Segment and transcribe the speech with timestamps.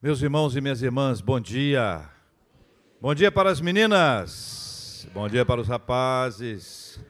[0.00, 2.08] Meus irmãos e minhas irmãs, bom dia.
[3.00, 5.08] Bom dia para as meninas.
[5.12, 7.00] Bom dia para os rapazes.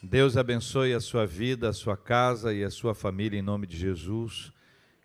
[0.00, 3.76] Deus abençoe a sua vida, a sua casa e a sua família em nome de
[3.76, 4.52] Jesus.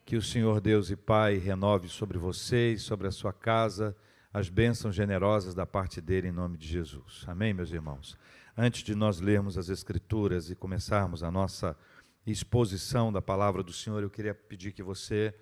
[0.06, 3.98] Que o Senhor Deus e Pai renove sobre vocês, sobre a sua casa,
[4.32, 7.26] as bênçãos generosas da parte dele em nome de Jesus.
[7.26, 8.16] Amém, meus irmãos.
[8.56, 11.76] Antes de nós lermos as Escrituras e começarmos a nossa
[12.24, 15.34] exposição da palavra do Senhor, eu queria pedir que você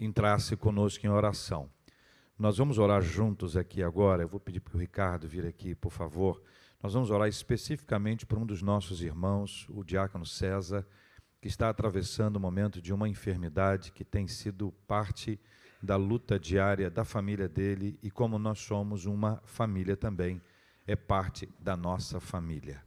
[0.00, 1.70] entrasse conosco em oração.
[2.38, 4.22] Nós vamos orar juntos aqui agora.
[4.22, 6.42] Eu vou pedir para o Ricardo vir aqui, por favor.
[6.82, 10.86] Nós vamos orar especificamente por um dos nossos irmãos, o diácono César,
[11.38, 15.38] que está atravessando um momento de uma enfermidade que tem sido parte
[15.82, 20.40] da luta diária da família dele e como nós somos uma família também,
[20.86, 22.82] é parte da nossa família.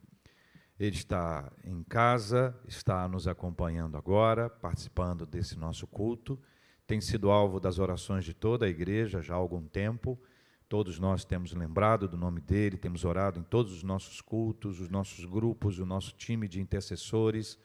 [0.80, 6.40] Ele está em casa, está nos acompanhando agora, participando desse nosso culto
[6.86, 10.20] tem sido alvo das orações de toda a igreja já há algum tempo.
[10.68, 14.90] Todos nós temos lembrado do nome dele, temos orado em todos os nossos cultos, os
[14.90, 17.57] nossos grupos, o nosso time de intercessores.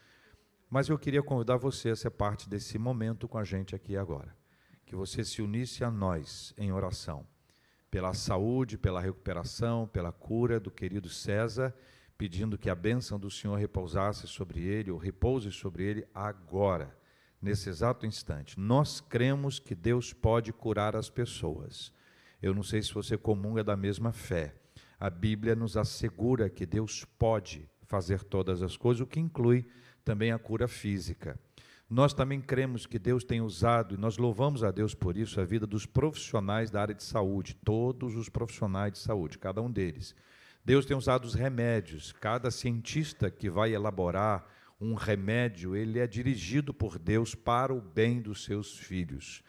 [0.70, 4.36] Mas eu queria convidar você a ser parte desse momento com a gente aqui agora.
[4.86, 7.26] Que você se unisse a nós em oração,
[7.90, 11.74] pela saúde, pela recuperação, pela cura do querido César,
[12.16, 16.97] pedindo que a bênção do Senhor repousasse sobre ele, ou repouse sobre ele agora
[17.40, 18.58] nesse exato instante.
[18.58, 21.92] Nós cremos que Deus pode curar as pessoas.
[22.42, 24.54] Eu não sei se você comunga da mesma fé.
[24.98, 29.66] A Bíblia nos assegura que Deus pode fazer todas as coisas, o que inclui
[30.04, 31.38] também a cura física.
[31.88, 35.44] Nós também cremos que Deus tem usado, e nós louvamos a Deus por isso, a
[35.44, 40.14] vida dos profissionais da área de saúde, todos os profissionais de saúde, cada um deles.
[40.62, 44.44] Deus tem usado os remédios, cada cientista que vai elaborar
[44.80, 49.42] um remédio, ele é dirigido por Deus para o bem dos seus filhos.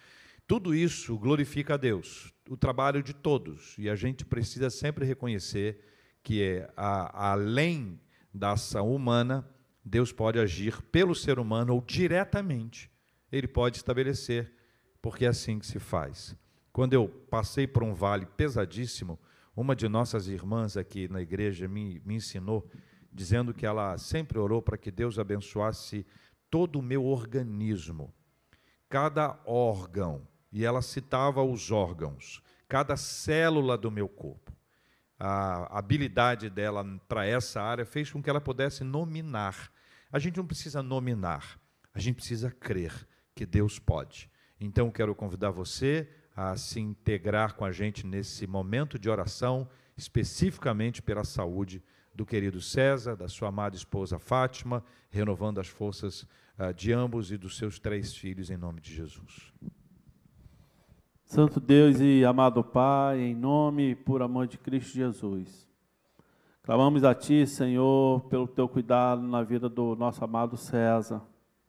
[0.48, 5.80] Tudo isso glorifica a Deus, o trabalho de todos, e a gente precisa sempre reconhecer
[6.24, 8.00] que é a, além
[8.34, 9.48] da ação humana,
[9.86, 12.92] Deus pode agir pelo ser humano ou diretamente,
[13.32, 14.52] ele pode estabelecer,
[15.02, 16.36] porque é assim que se faz.
[16.74, 19.20] Quando eu passei por um vale pesadíssimo,
[19.56, 22.70] uma de nossas irmãs aqui na igreja me, me ensinou
[23.12, 26.06] dizendo que ela sempre orou para que Deus abençoasse
[26.50, 28.14] todo o meu organismo,
[28.88, 34.52] cada órgão, e ela citava os órgãos, cada célula do meu corpo.
[35.20, 39.72] A habilidade dela para essa área fez com que ela pudesse nominar.
[40.12, 41.60] A gente não precisa nominar,
[41.94, 44.30] a gente precisa crer que Deus pode.
[44.60, 51.02] Então, quero convidar você a se integrar com a gente nesse momento de oração, especificamente
[51.02, 51.84] pela saúde
[52.14, 56.24] do querido César, da sua amada esposa Fátima, renovando as forças
[56.58, 59.54] uh, de ambos e dos seus três filhos, em nome de Jesus.
[61.30, 65.68] Santo Deus e amado Pai, em nome e por amor de Cristo Jesus,
[66.64, 71.22] clamamos a Ti, Senhor, pelo Teu cuidado na vida do nosso amado César,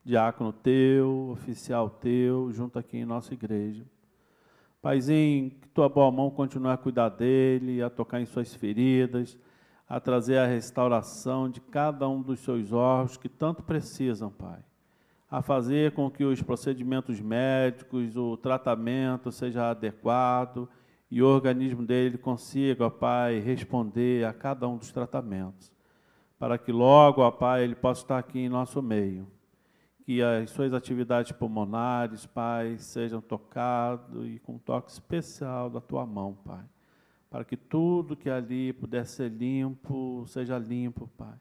[0.02, 3.84] diácono Teu, oficial Teu, junto aqui em nossa igreja.
[4.80, 9.38] Paizinho, que Tua boa mão continue a cuidar dele, a tocar em suas feridas,
[9.90, 14.60] a trazer a restauração de cada um dos seus órgãos que tanto precisam, Pai.
[15.28, 20.68] A fazer com que os procedimentos médicos, o tratamento seja adequado
[21.10, 25.72] e o organismo dele consiga, ó Pai, responder a cada um dos tratamentos.
[26.38, 29.26] Para que logo, ó Pai, ele possa estar aqui em nosso meio.
[30.04, 36.06] Que as suas atividades pulmonares, Pai, sejam tocadas e com um toque especial da tua
[36.06, 36.64] mão, Pai
[37.30, 41.38] para que tudo que ali puder ser limpo, seja limpo, Pai.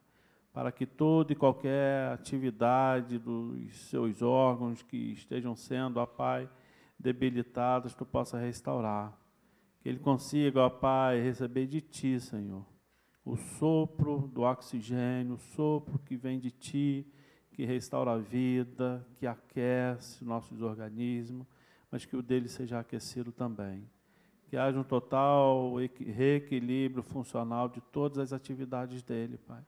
[0.52, 6.48] Para que toda e qualquer atividade dos seus órgãos que estejam sendo, ó Pai,
[6.96, 9.18] debilitados, Tu possa restaurar.
[9.80, 12.64] Que ele consiga, ó Pai, receber de Ti, Senhor,
[13.24, 17.06] o sopro do oxigênio, o sopro que vem de Ti,
[17.50, 21.46] que restaura a vida, que aquece nossos organismos,
[21.90, 23.88] mas que o dele seja aquecido também
[24.50, 29.64] que haja um total reequilíbrio funcional de todas as atividades dele, Pai.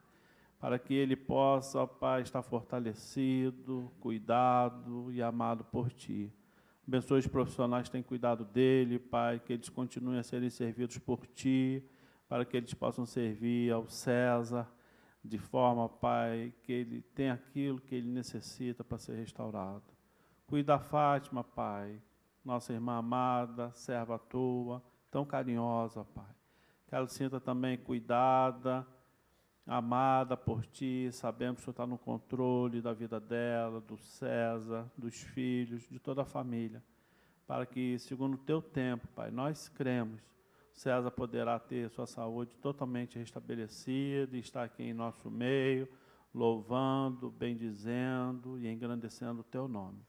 [0.58, 6.32] Para que ele possa, Pai, estar fortalecido, cuidado e amado por Ti.
[6.86, 11.28] Abençoe os profissionais que têm cuidado dele, Pai, que eles continuem a serem servidos por
[11.28, 11.80] Ti,
[12.28, 14.68] para que eles possam servir ao César,
[15.24, 19.84] de forma, Pai, que ele tenha aquilo que ele necessita para ser restaurado.
[20.44, 22.02] Cuida da Fátima, Pai,
[22.44, 26.34] nossa irmã amada, serva tua, tão carinhosa, Pai.
[26.86, 28.86] Que ela sinta também cuidada,
[29.66, 34.90] amada por Ti, sabemos que o Senhor está no controle da vida dela, do César,
[34.96, 36.82] dos filhos, de toda a família.
[37.46, 40.22] para que, segundo o teu tempo, Pai, nós cremos,
[40.72, 45.86] César poderá ter sua saúde totalmente restabelecida e estar aqui em nosso meio,
[46.34, 50.00] louvando, bendizendo e engrandecendo o teu nome.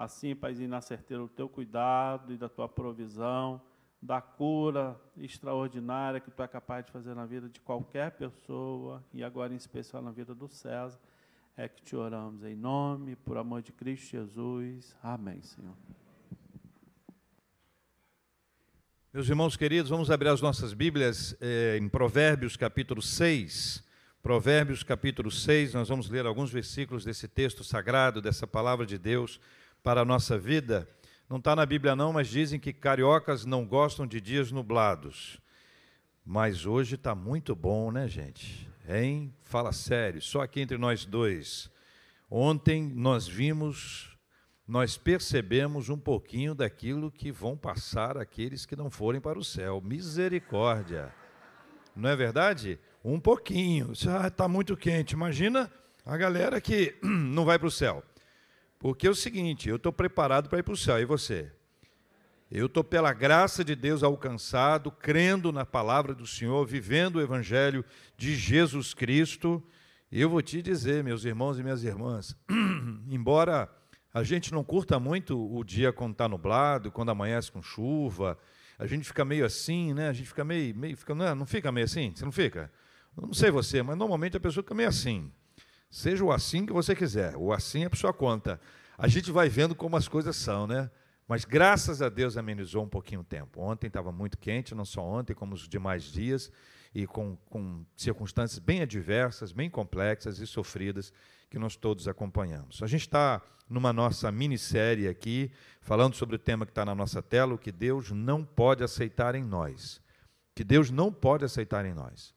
[0.00, 3.60] Assim, Paizinho, na certeza do teu cuidado e da tua provisão,
[4.00, 9.22] da cura extraordinária que tu é capaz de fazer na vida de qualquer pessoa e
[9.22, 10.98] agora em especial na vida do César,
[11.54, 14.96] é que te oramos em nome, por amor de Cristo Jesus.
[15.02, 15.76] Amém, Senhor.
[19.12, 23.84] Meus irmãos queridos, vamos abrir as nossas Bíblias eh, em Provérbios capítulo 6.
[24.22, 29.38] Provérbios capítulo 6, nós vamos ler alguns versículos desse texto sagrado, dessa palavra de Deus
[29.82, 30.88] para a nossa vida.
[31.28, 35.40] Não está na Bíblia não, mas dizem que cariocas não gostam de dias nublados.
[36.24, 38.68] Mas hoje está muito bom, né, gente?
[38.88, 39.34] Hein?
[39.42, 41.70] Fala sério, só aqui entre nós dois.
[42.30, 44.10] Ontem nós vimos
[44.70, 49.80] nós percebemos um pouquinho daquilo que vão passar aqueles que não forem para o céu.
[49.80, 51.12] Misericórdia.
[51.96, 52.78] Não é verdade?
[53.04, 53.90] Um pouquinho.
[53.90, 55.10] Está ah, muito quente.
[55.10, 55.68] Imagina
[56.06, 58.04] a galera que não vai para o céu.
[58.80, 60.98] Porque é o seguinte, eu estou preparado para ir para o céu.
[60.98, 61.52] E você?
[62.50, 67.84] Eu estou, pela graça de Deus, alcançado, crendo na palavra do Senhor, vivendo o Evangelho
[68.16, 69.62] de Jesus Cristo.
[70.10, 72.34] Eu vou te dizer, meus irmãos e minhas irmãs,
[73.06, 73.70] embora
[74.14, 78.38] a gente não curta muito o dia quando está nublado, quando amanhece com chuva.
[78.78, 80.08] A gente fica meio assim, né?
[80.08, 81.34] A gente fica meio, meio fica, não, é?
[81.34, 82.14] não fica meio assim?
[82.16, 82.72] Você não fica?
[83.14, 85.30] Não sei você, mas normalmente a pessoa fica meio assim.
[85.90, 87.36] Seja o assim que você quiser.
[87.36, 88.60] O assim é por sua conta.
[88.96, 90.88] A gente vai vendo como as coisas são, né?
[91.26, 93.60] Mas graças a Deus amenizou um pouquinho o tempo.
[93.60, 96.50] Ontem estava muito quente, não só ontem, como os demais dias,
[96.94, 101.12] e com, com circunstâncias bem adversas, bem complexas e sofridas
[101.48, 102.82] que nós todos acompanhamos.
[102.82, 107.22] A gente está numa nossa minissérie aqui, falando sobre o tema que está na nossa
[107.22, 110.00] tela, o que Deus não pode aceitar em nós.
[110.54, 112.34] Que Deus não pode aceitar em nós.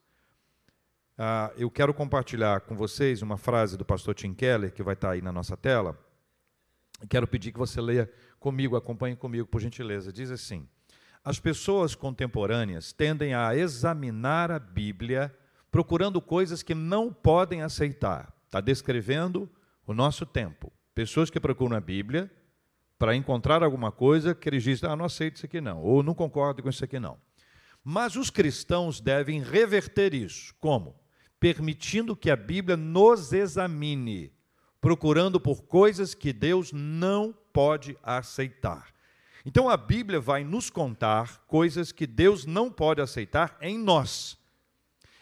[1.16, 5.08] Ah, eu quero compartilhar com vocês uma frase do pastor Tim Keller, que vai estar
[5.08, 5.98] tá aí na nossa tela.
[7.08, 10.12] Quero pedir que você leia comigo, acompanhe comigo, por gentileza.
[10.12, 10.68] Diz assim:
[11.24, 15.34] As pessoas contemporâneas tendem a examinar a Bíblia
[15.70, 19.50] procurando coisas que não podem aceitar Está descrevendo
[19.84, 20.72] o nosso tempo.
[20.94, 22.30] Pessoas que procuram a Bíblia
[22.96, 26.14] para encontrar alguma coisa que eles dizem, ah, não aceito isso aqui não, ou não
[26.14, 27.18] concordo com isso aqui não.
[27.82, 30.54] Mas os cristãos devem reverter isso.
[30.60, 30.94] Como?
[31.44, 34.32] Permitindo que a Bíblia nos examine,
[34.80, 38.94] procurando por coisas que Deus não pode aceitar.
[39.44, 44.38] Então a Bíblia vai nos contar coisas que Deus não pode aceitar em nós.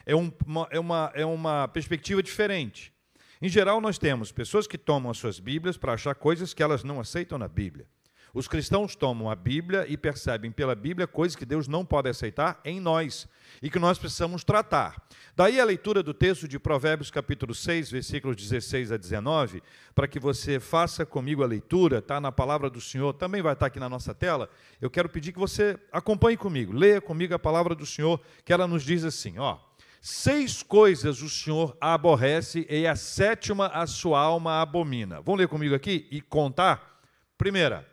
[0.06, 0.30] É, um,
[0.70, 2.92] é, uma, é uma perspectiva diferente.
[3.40, 6.84] Em geral, nós temos pessoas que tomam as suas Bíblias para achar coisas que elas
[6.84, 7.88] não aceitam na Bíblia.
[8.34, 12.58] Os cristãos tomam a Bíblia e percebem pela Bíblia coisas que Deus não pode aceitar
[12.64, 13.28] em nós
[13.60, 15.06] e que nós precisamos tratar.
[15.36, 19.62] Daí a leitura do texto de Provérbios, capítulo 6, versículos 16 a 19,
[19.94, 23.66] para que você faça comigo a leitura, está na palavra do Senhor, também vai estar
[23.66, 24.48] aqui na nossa tela.
[24.80, 28.66] Eu quero pedir que você acompanhe comigo, leia comigo a palavra do Senhor, que ela
[28.66, 29.58] nos diz assim: ó.
[30.00, 35.20] Seis coisas o Senhor aborrece e a sétima a sua alma abomina.
[35.20, 37.00] Vamos ler comigo aqui e contar?
[37.38, 37.86] Primeira,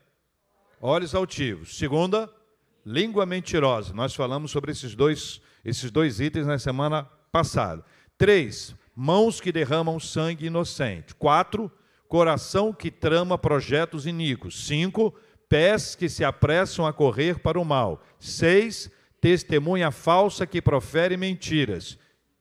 [0.82, 1.78] olhos altivos.
[1.78, 2.30] Segunda,
[2.86, 3.94] língua mentirosa.
[3.94, 7.84] Nós falamos sobre esses dois, esses dois itens na semana passada.
[8.18, 11.16] Três, mãos que derramam sangue inocente.
[11.16, 11.72] Quatro,
[12.08, 14.66] coração que trama projetos iníquos.
[14.66, 15.14] Cinco,
[15.48, 18.02] pés que se apressam a correr para o mal.
[18.20, 18.90] Seis,
[19.22, 21.98] testemunha falsa que profere mentiras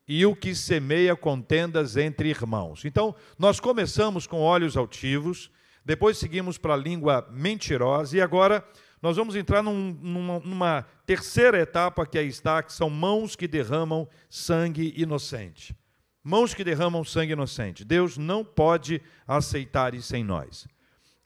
[0.06, 2.84] e o que semeia contendas entre irmãos.
[2.84, 5.50] Então, nós começamos com olhos altivos,
[5.88, 8.62] depois seguimos para a língua mentirosa e agora
[9.00, 13.48] nós vamos entrar num, numa, numa terceira etapa que aí está, que são mãos que
[13.48, 15.74] derramam sangue inocente.
[16.22, 17.86] Mãos que derramam sangue inocente.
[17.86, 20.68] Deus não pode aceitar isso em nós.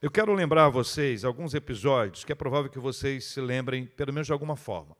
[0.00, 4.12] Eu quero lembrar a vocês alguns episódios que é provável que vocês se lembrem, pelo
[4.12, 4.97] menos de alguma forma.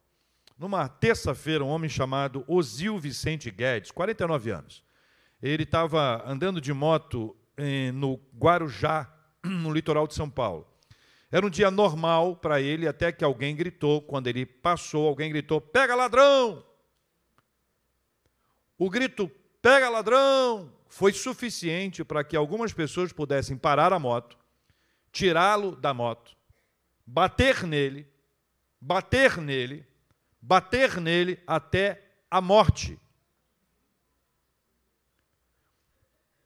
[0.59, 4.83] Numa terça-feira, um homem chamado Osil Vicente Guedes, 49 anos,
[5.41, 10.67] ele estava andando de moto eh, no Guarujá, no litoral de São Paulo.
[11.31, 15.61] Era um dia normal para ele, até que alguém gritou, quando ele passou, alguém gritou:
[15.61, 16.65] Pega ladrão!
[18.79, 19.31] O grito
[19.61, 20.73] Pega ladrão!
[20.93, 24.37] foi suficiente para que algumas pessoas pudessem parar a moto,
[25.11, 26.37] tirá-lo da moto,
[27.07, 28.07] bater nele,
[28.79, 29.87] bater nele,
[30.39, 31.99] bater nele até
[32.31, 32.99] a morte.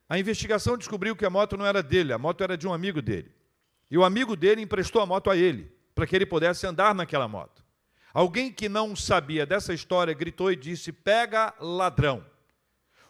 [0.08, 3.02] A investigação descobriu que a moto não era dele, a moto era de um amigo
[3.02, 3.32] dele.
[3.90, 5.74] E o amigo dele emprestou a moto a ele.
[5.94, 7.64] para que ele pudesse andar naquela moto.
[8.12, 12.24] Alguém que não sabia dessa história gritou e disse: Pega ladrão.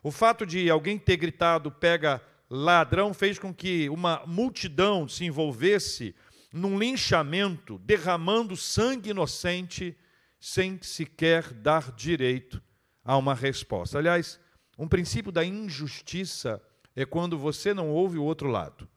[0.02, 6.14] O fato de alguém ter gritado: Pega ladrão fez com que uma multidão se envolvesse
[6.52, 9.96] num linchamento, derramando sangue inocente,
[10.38, 12.62] sem sequer dar direito
[13.04, 13.98] a uma resposta.
[13.98, 14.38] Aliás,
[14.78, 16.62] um princípio da injustiça
[16.96, 18.88] é quando você não ouve o outro lado.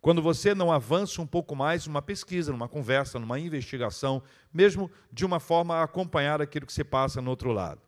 [0.00, 4.22] Quando você não avança um pouco mais numa pesquisa, numa conversa, numa investigação,
[4.54, 7.82] mesmo de uma forma a acompanhar aquilo que se passa no outro lado.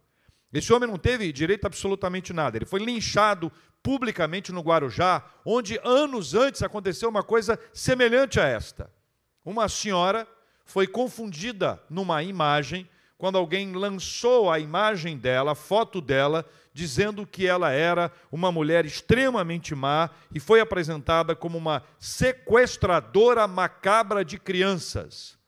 [0.52, 2.58] Esse homem não teve direito a absolutamente nada.
[2.58, 8.90] Ele foi linchado publicamente no Guarujá, onde anos antes aconteceu uma coisa semelhante a esta.
[9.44, 10.26] Uma senhora
[10.64, 12.88] foi confundida numa imagem
[13.20, 18.86] quando alguém lançou a imagem dela, a foto dela, dizendo que ela era uma mulher
[18.86, 25.38] extremamente má e foi apresentada como uma sequestradora macabra de crianças.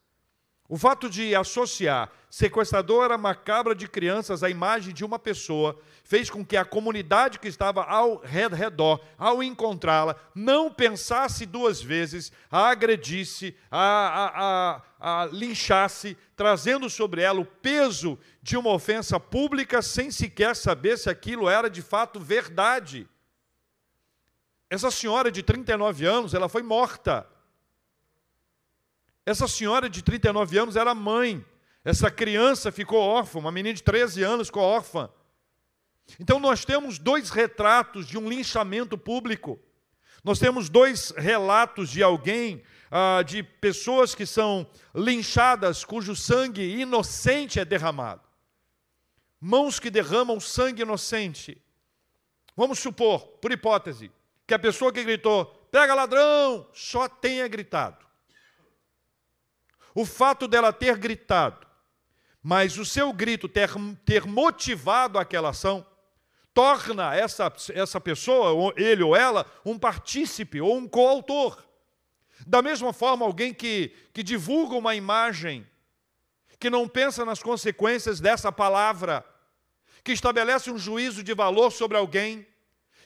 [0.69, 6.43] O fato de associar sequestradora macabra de crianças à imagem de uma pessoa fez com
[6.43, 13.55] que a comunidade que estava ao redor, ao encontrá-la, não pensasse duas vezes, a agredisse,
[13.69, 20.09] a, a, a, a linchasse, trazendo sobre ela o peso de uma ofensa pública sem
[20.09, 23.07] sequer saber se aquilo era de fato verdade.
[24.69, 27.27] Essa senhora de 39 anos, ela foi morta.
[29.25, 31.45] Essa senhora de 39 anos era mãe.
[31.83, 35.09] Essa criança ficou órfã, uma menina de 13 anos ficou órfã.
[36.19, 39.59] Então nós temos dois retratos de um linchamento público.
[40.23, 44.65] Nós temos dois relatos de alguém, ah, de pessoas que são
[44.95, 48.21] linchadas, cujo sangue inocente é derramado.
[49.39, 51.61] Mãos que derramam sangue inocente.
[52.55, 54.11] Vamos supor, por hipótese,
[54.47, 58.05] que a pessoa que gritou, pega ladrão, só tenha gritado.
[59.95, 61.67] O fato dela ter gritado,
[62.41, 63.69] mas o seu grito ter,
[64.05, 65.85] ter motivado aquela ação,
[66.53, 71.63] torna essa, essa pessoa, ele ou ela, um partícipe ou um coautor.
[72.45, 75.65] Da mesma forma, alguém que, que divulga uma imagem,
[76.59, 79.25] que não pensa nas consequências dessa palavra,
[80.03, 82.45] que estabelece um juízo de valor sobre alguém,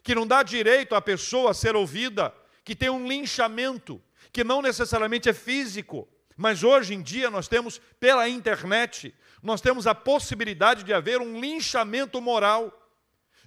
[0.02, 4.02] que não dá direito à pessoa a ser ouvida, que tem um linchamento,
[4.32, 9.88] que não necessariamente é físico, mas hoje em dia nós temos, pela internet, nós temos
[9.88, 12.72] a possibilidade de haver um linchamento moral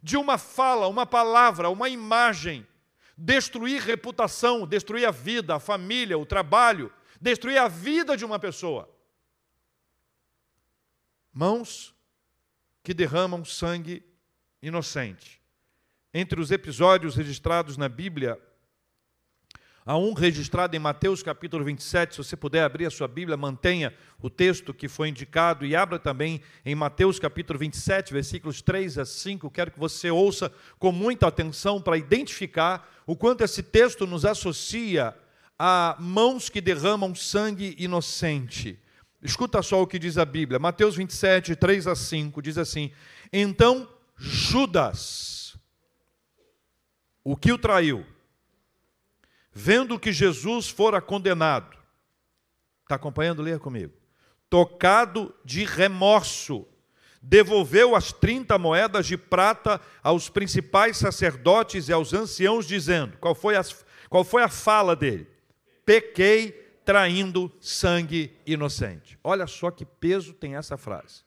[0.03, 2.67] de uma fala, uma palavra, uma imagem,
[3.17, 8.91] destruir reputação, destruir a vida, a família, o trabalho, destruir a vida de uma pessoa.
[11.33, 11.95] Mãos
[12.83, 14.03] que derramam sangue
[14.61, 15.41] inocente.
[16.13, 18.37] Entre os episódios registrados na Bíblia,
[19.91, 23.93] Há um registrado em Mateus capítulo 27, se você puder abrir a sua Bíblia, mantenha
[24.23, 29.05] o texto que foi indicado e abra também em Mateus capítulo 27, versículos 3 a
[29.05, 29.51] 5.
[29.51, 35.13] Quero que você ouça com muita atenção para identificar o quanto esse texto nos associa
[35.59, 38.79] a mãos que derramam sangue inocente.
[39.21, 42.93] Escuta só o que diz a Bíblia, Mateus 27, 3 a 5, diz assim:
[43.33, 45.57] Então Judas,
[47.25, 48.07] o que o traiu,
[49.53, 51.77] vendo que Jesus fora condenado,
[52.83, 53.43] está acompanhando?
[53.43, 53.93] Leia comigo.
[54.49, 56.67] Tocado de remorso,
[57.23, 63.57] devolveu as 30 moedas de prata aos principais sacerdotes e aos anciãos, dizendo: qual foi,
[63.57, 65.29] as, qual foi a fala dele?
[65.85, 66.53] Pequei
[66.85, 69.19] traindo sangue inocente.
[69.23, 71.23] Olha só que peso tem essa frase.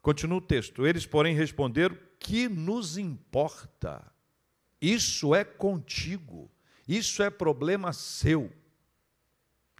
[0.00, 0.86] Continua o texto.
[0.86, 4.02] Eles, porém, responderam: Que nos importa?
[4.80, 6.50] Isso é contigo.
[6.86, 8.52] Isso é problema seu.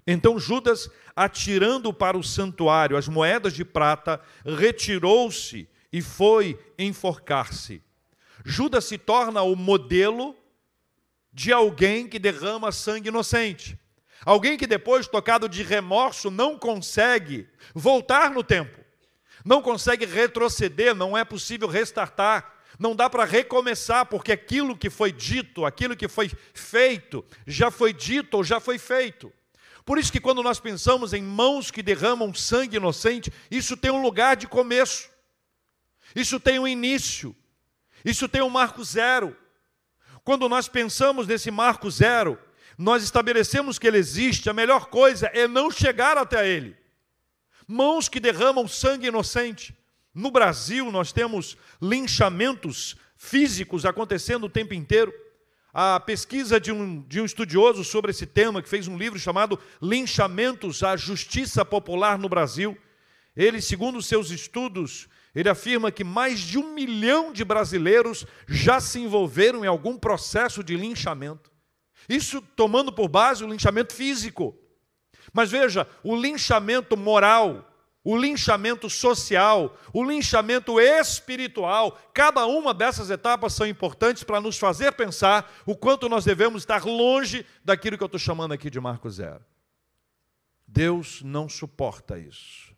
[0.07, 7.83] Então Judas, atirando para o santuário as moedas de prata, retirou-se e foi enforcar-se.
[8.45, 10.37] Judas se torna o modelo
[11.33, 13.79] de alguém que derrama sangue inocente.
[14.25, 18.81] Alguém que depois, tocado de remorso, não consegue voltar no tempo,
[19.45, 25.13] não consegue retroceder, não é possível restartar, não dá para recomeçar, porque aquilo que foi
[25.13, 29.33] dito, aquilo que foi feito, já foi dito ou já foi feito.
[29.85, 34.03] Por isso que quando nós pensamos em mãos que derramam sangue inocente, isso tem um
[34.03, 35.11] lugar de começo.
[36.15, 37.35] Isso tem um início.
[38.05, 39.37] Isso tem um marco zero.
[40.25, 42.39] Quando nós pensamos nesse marco zero,
[42.79, 46.77] nós estabelecemos que ele existe, a melhor coisa é não chegar até ele.
[47.67, 49.77] Mãos que derramam sangue inocente.
[50.15, 55.13] No Brasil, nós temos linchamentos físicos acontecendo o tempo inteiro.
[55.75, 59.59] a pesquisa de um, de um estudioso sobre esse tema, que fez um livro chamado
[59.81, 62.77] Linchamentos à Justiça Popular no Brasil.
[63.35, 69.01] Ele, segundo seus estudos, ele afirma que mais de um milhão de brasileiros já se
[69.01, 71.51] envolveram em algum processo de linchamento.
[72.07, 74.55] Isso tomando por base o linchamento físico.
[75.33, 77.72] Mas veja, o linchamento moral,
[78.05, 84.93] o linchamento social, o linchamento espiritual, cada uma dessas etapas são importantes para nos fazer
[84.93, 89.09] pensar o quanto nós devemos estar longe daquilo que eu estou chamando aqui de Marco
[89.09, 89.45] Zero.
[90.67, 92.75] Deus não suporta isso.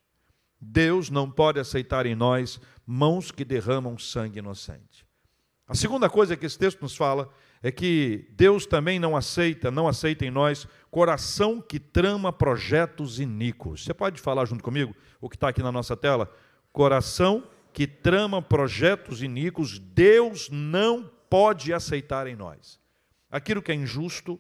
[0.61, 5.07] Deus não pode aceitar em nós mãos que derramam sangue inocente.
[5.67, 7.33] A segunda coisa que esse texto nos fala
[7.65, 13.85] é que Deus também não aceita, não aceita em nós coração que trama projetos iníquos.
[13.85, 16.31] Você pode falar junto comigo o que está aqui na nossa tela?
[16.75, 22.79] Coração que trama projetos iníquos, Deus não pode aceitar em nós.
[23.31, 24.39] Aquilo que é injusto,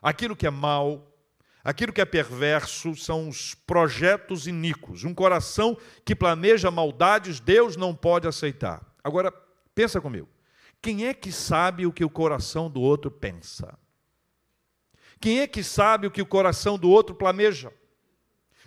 [0.00, 1.14] aquilo que é mal,
[1.62, 5.04] aquilo que é perverso são os projetos iníquos.
[5.04, 8.80] Um coração que planeja maldades, Deus não pode aceitar.
[9.04, 9.30] Agora,
[9.74, 10.26] pensa comigo.
[10.82, 13.78] Quem é que sabe o que o coração do outro pensa?
[15.20, 17.72] Quem é que sabe o que o coração do outro planeja?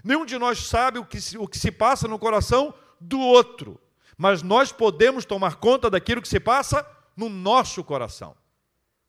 [0.02, 3.78] Nenhum de nós sabe o que, se, o que se passa no coração do outro,
[4.18, 8.34] mas nós podemos tomar conta daquilo que se passa no nosso coração.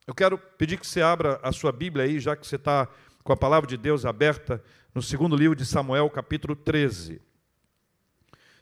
[0.04, 2.88] Eu quero pedir que você abra a sua Bíblia aí, já que você está
[3.22, 7.20] com a palavra de Deus aberta, no segundo livro de Samuel, capítulo 13.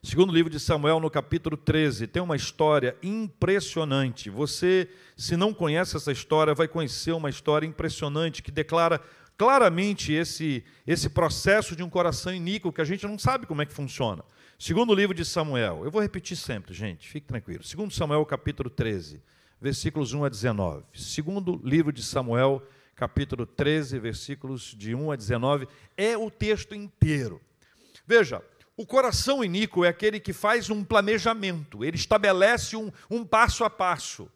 [0.04, 4.28] Segundo livro de Samuel, no capítulo 13, tem uma história impressionante.
[4.28, 9.00] Você, se não conhece essa história, vai conhecer uma história impressionante que declara
[9.34, 13.66] claramente esse, esse processo de um coração iníquo que a gente não sabe como é
[13.66, 14.22] que funciona.
[14.58, 17.64] Segundo livro de Samuel, eu vou repetir sempre, gente, fique tranquilo.
[17.64, 19.22] Segundo Samuel, capítulo 13,
[19.58, 20.84] versículos 1 a 19.
[20.92, 22.62] Segundo livro de Samuel,
[22.94, 27.40] capítulo 13, versículos de 1 a 19, é o texto inteiro.
[28.06, 28.42] Veja,
[28.76, 33.70] o coração iníquo é aquele que faz um planejamento, ele estabelece um, um passo a
[33.70, 34.28] passo.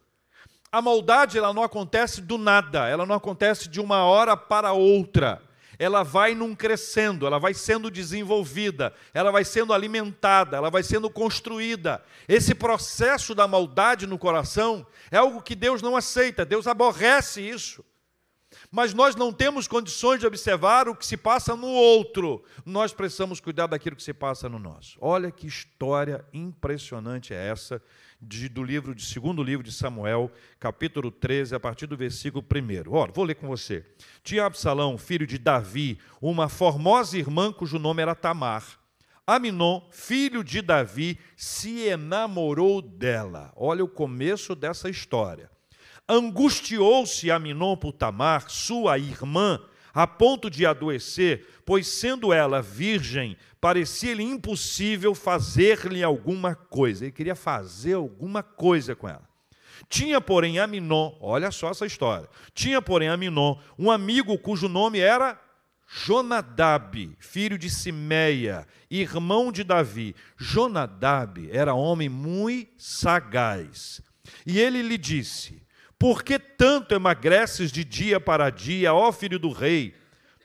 [0.71, 5.43] A maldade ela não acontece do nada, ela não acontece de uma hora para outra.
[5.79, 11.09] Ela vai num crescendo, ela vai sendo desenvolvida, ela vai sendo alimentada, ela vai sendo
[11.09, 12.03] construída.
[12.29, 17.85] Esse processo da maldade no coração é algo que Deus não aceita, Deus aborrece isso
[18.71, 22.45] mas nós não temos condições de observar o que se passa no outro.
[22.65, 24.99] Nós precisamos cuidar daquilo que se passa no nosso.
[25.01, 27.83] Olha que história impressionante é essa
[28.21, 32.93] de, do livro de segundo livro de Samuel, capítulo 13, a partir do versículo 1.
[32.93, 33.85] Ora, vou ler com você.
[34.23, 38.79] Tinha Absalão, filho de Davi, uma formosa irmã cujo nome era Tamar.
[39.27, 43.53] Aminon, filho de Davi, se enamorou dela.
[43.55, 45.51] Olha o começo dessa história.
[46.09, 49.61] Angustiou-se Aminon por Tamar, sua irmã,
[49.93, 57.05] a ponto de adoecer, pois sendo ela virgem, parecia-lhe impossível fazer-lhe alguma coisa.
[57.05, 59.29] Ele queria fazer alguma coisa com ela.
[59.89, 62.29] Tinha, porém, Aminon, olha só essa história.
[62.55, 65.39] Tinha, porém, Aminon, um amigo cujo nome era
[65.87, 70.15] Jonadab, filho de Simeia, irmão de Davi.
[70.37, 74.03] Jonadab era homem muito sagaz.
[74.47, 75.63] E ele lhe disse:
[75.99, 79.95] por que tanto emagreces de dia para dia, ó filho do rei?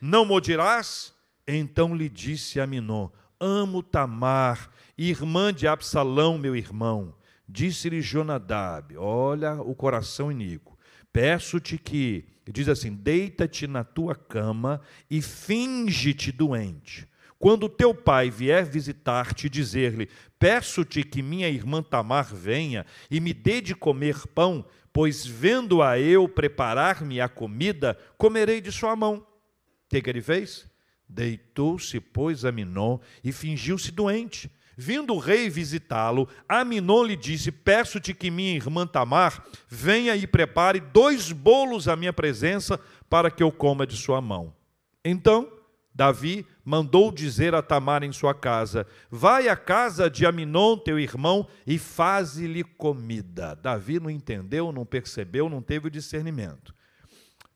[0.01, 1.13] Não modirás?
[1.47, 7.13] Então lhe disse Aminon: Amo Tamar, irmã de Absalão, meu irmão.
[7.47, 10.77] Disse-lhe Jonadab: Olha o coração iníquo.
[11.11, 17.07] Peço-te que, diz assim: deita-te na tua cama e finge-te doente.
[17.37, 23.33] Quando teu pai vier visitar-te e dizer-lhe: Peço-te que minha irmã Tamar venha e me
[23.33, 29.25] dê de comer pão, pois vendo-a eu preparar-me a comida, comerei de sua mão.
[29.89, 30.65] Que, que ele fez?
[31.09, 34.49] Deitou-se, pois, Aminon e fingiu-se doente.
[34.77, 40.79] Vindo o rei visitá-lo, Aminon lhe disse: Peço-te que minha irmã Tamar venha e prepare
[40.79, 42.79] dois bolos à minha presença
[43.09, 44.55] para que eu coma de sua mão.
[45.03, 45.51] Então
[45.93, 51.47] Davi mandou dizer a Tamar em sua casa: Vai à casa de Aminon, teu irmão,
[51.67, 53.55] e faze-lhe comida.
[53.55, 56.73] Davi não entendeu, não percebeu, não teve o discernimento.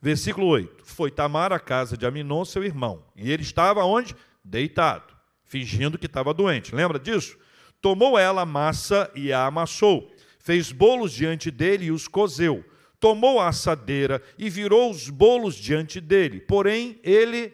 [0.02, 4.16] Versículo 8: Foi Tamar à casa de Aminon, seu irmão, e ele estava onde?
[4.44, 6.76] Deitado, fingindo que estava doente.
[6.76, 7.38] Lembra disso?
[7.82, 12.64] Tomou ela a massa e a amassou, fez bolos diante dele e os cozeu.
[13.00, 16.40] Tomou a assadeira e virou os bolos diante dele.
[16.40, 17.54] Porém, ele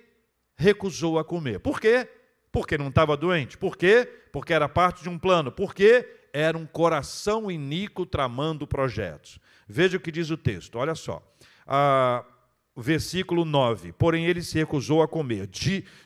[0.63, 1.59] recusou a comer.
[1.59, 2.07] Por quê?
[2.51, 3.57] Porque não estava doente.
[3.57, 4.07] Por quê?
[4.31, 5.51] Porque era parte de um plano.
[5.51, 6.07] Por quê?
[6.33, 9.39] era um coração iníquo tramando projetos.
[9.67, 11.21] Veja o que diz o texto, olha só.
[11.65, 12.25] Ah,
[12.75, 15.47] versículo 9: Porém ele se recusou a comer.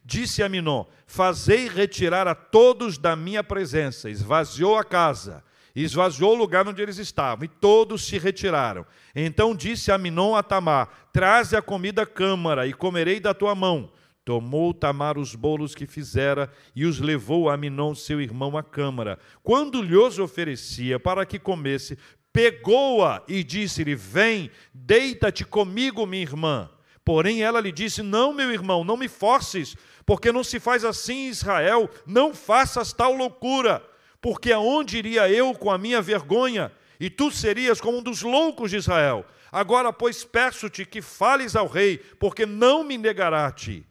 [0.04, 4.10] Disse a Minon: Fazei retirar a todos da minha presença.
[4.10, 5.44] Esvaziou a casa,
[5.74, 8.86] esvaziou o lugar onde eles estavam, e todos se retiraram.
[9.16, 13.56] Então disse a Minon a Tamar: Traze a comida à câmara, e comerei da tua
[13.56, 13.90] mão.
[14.28, 19.18] Tomou Tamar os bolos que fizera e os levou a Minon, seu irmão, à câmara.
[19.42, 21.98] Quando lhes oferecia para que comesse,
[22.34, 26.70] pegou-a e disse-lhe: Vem, deita-te comigo, minha irmã.
[27.06, 31.28] Porém, ela lhe disse: Não, meu irmão, não me forces, porque não se faz assim
[31.28, 33.82] em Israel, não faças tal loucura,
[34.20, 36.70] porque aonde iria eu com a minha vergonha?
[37.00, 39.26] E tu serias como um dos loucos de Israel.
[39.50, 43.88] Agora, pois, peço-te que fales ao rei, porque não me negará a ti.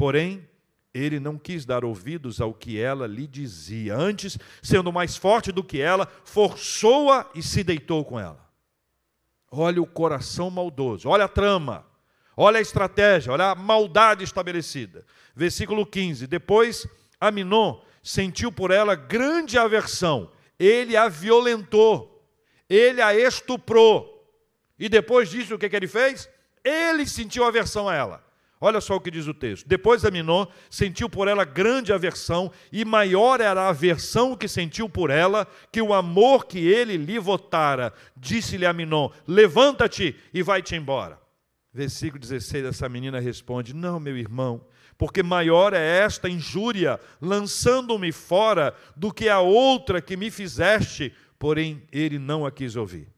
[0.00, 0.48] Porém,
[0.94, 3.94] ele não quis dar ouvidos ao que ela lhe dizia.
[3.94, 8.50] Antes, sendo mais forte do que ela, forçou-a e se deitou com ela.
[9.50, 11.84] Olha o coração maldoso, olha a trama,
[12.34, 15.04] olha a estratégia, olha a maldade estabelecida.
[15.36, 16.88] Versículo 15: Depois
[17.20, 22.26] Aminon sentiu por ela grande aversão, ele a violentou,
[22.70, 24.34] ele a estuprou.
[24.78, 26.26] E depois disso, o que, que ele fez?
[26.64, 28.29] Ele sentiu aversão a ela.
[28.62, 29.66] Olha só o que diz o texto.
[29.66, 35.08] Depois Aminon sentiu por ela grande aversão, e maior era a aversão que sentiu por
[35.08, 37.90] ela que o amor que ele lhe votara.
[38.14, 41.18] Disse-lhe Aminon: Levanta-te e vai-te embora.
[41.72, 44.62] Versículo 16: essa menina responde: Não, meu irmão,
[44.98, 51.14] porque maior é esta injúria, lançando-me fora, do que a outra que me fizeste.
[51.38, 53.08] Porém, ele não a quis ouvir.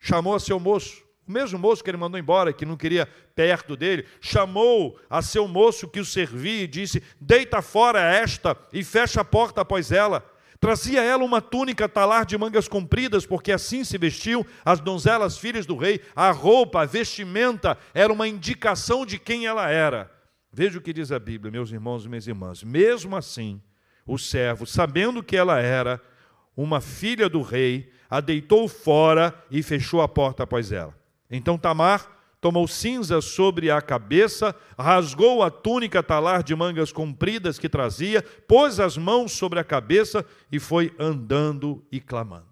[0.00, 3.76] Chamou a seu moço o mesmo moço que ele mandou embora, que não queria perto
[3.76, 9.20] dele, chamou a seu moço que o servia e disse: Deita fora esta e fecha
[9.20, 10.24] a porta após ela.
[10.60, 15.64] Trazia ela uma túnica talar de mangas compridas, porque assim se vestiam as donzelas filhas
[15.66, 16.00] do rei.
[16.16, 20.10] A roupa, a vestimenta, era uma indicação de quem ela era.
[20.52, 22.64] Veja o que diz a Bíblia, meus irmãos e minhas irmãs.
[22.64, 23.62] Mesmo assim,
[24.04, 26.00] o servo, sabendo que ela era
[26.56, 30.92] uma filha do rei, a deitou fora e fechou a porta após ela.
[31.30, 37.68] Então Tamar tomou cinza sobre a cabeça, rasgou a túnica talar de mangas compridas que
[37.68, 42.46] trazia, pôs as mãos sobre a cabeça e foi andando e clamando.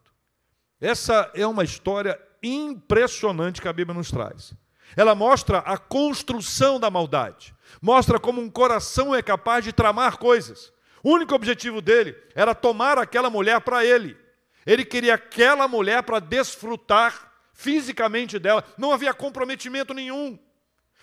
[0.81, 4.55] Essa é uma história impressionante que a Bíblia nos traz.
[4.97, 10.73] Ela mostra a construção da maldade, mostra como um coração é capaz de tramar coisas.
[11.03, 14.17] O único objetivo dele era tomar aquela mulher para ele.
[14.65, 20.39] Ele queria aquela mulher para desfrutar fisicamente dela, não havia comprometimento nenhum,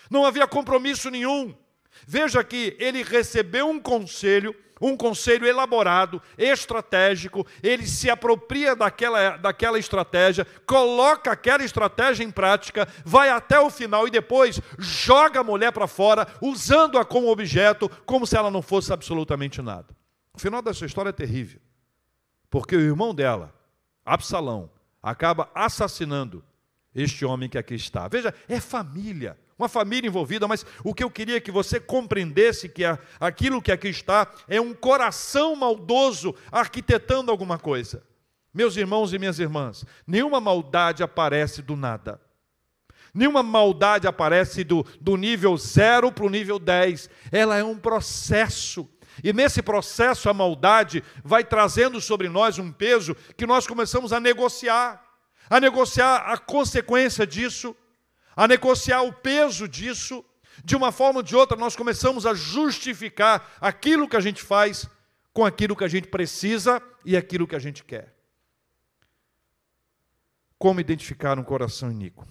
[0.09, 1.53] não havia compromisso nenhum.
[2.05, 9.79] Veja que ele recebeu um conselho, um conselho elaborado, estratégico, ele se apropria daquela, daquela
[9.79, 15.71] estratégia, coloca aquela estratégia em prática, vai até o final e depois joga a mulher
[15.71, 19.87] para fora, usando-a como objeto, como se ela não fosse absolutamente nada.
[20.33, 21.61] O final dessa história é terrível,
[22.49, 23.53] porque o irmão dela,
[24.05, 24.69] Absalão,
[25.03, 26.43] acaba assassinando
[26.95, 28.07] este homem que aqui está.
[28.07, 32.83] Veja, é família, uma família envolvida, mas o que eu queria que você compreendesse que
[33.19, 38.03] aquilo que aqui está é um coração maldoso arquitetando alguma coisa.
[38.53, 42.21] Meus irmãos e minhas irmãs, nenhuma maldade aparece do nada.
[43.13, 47.09] Nenhuma maldade aparece do, do nível zero para o nível 10.
[47.31, 48.89] Ela é um processo.
[49.21, 54.19] E nesse processo, a maldade vai trazendo sobre nós um peso que nós começamos a
[54.19, 55.03] negociar,
[55.49, 57.75] a negociar a consequência disso,
[58.35, 60.23] a negociar o peso disso.
[60.63, 64.87] De uma forma ou de outra, nós começamos a justificar aquilo que a gente faz
[65.33, 68.15] com aquilo que a gente precisa e aquilo que a gente quer.
[70.57, 72.25] Como identificar um coração iníquo?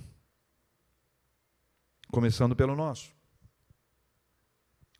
[2.10, 3.12] Começando pelo nosso.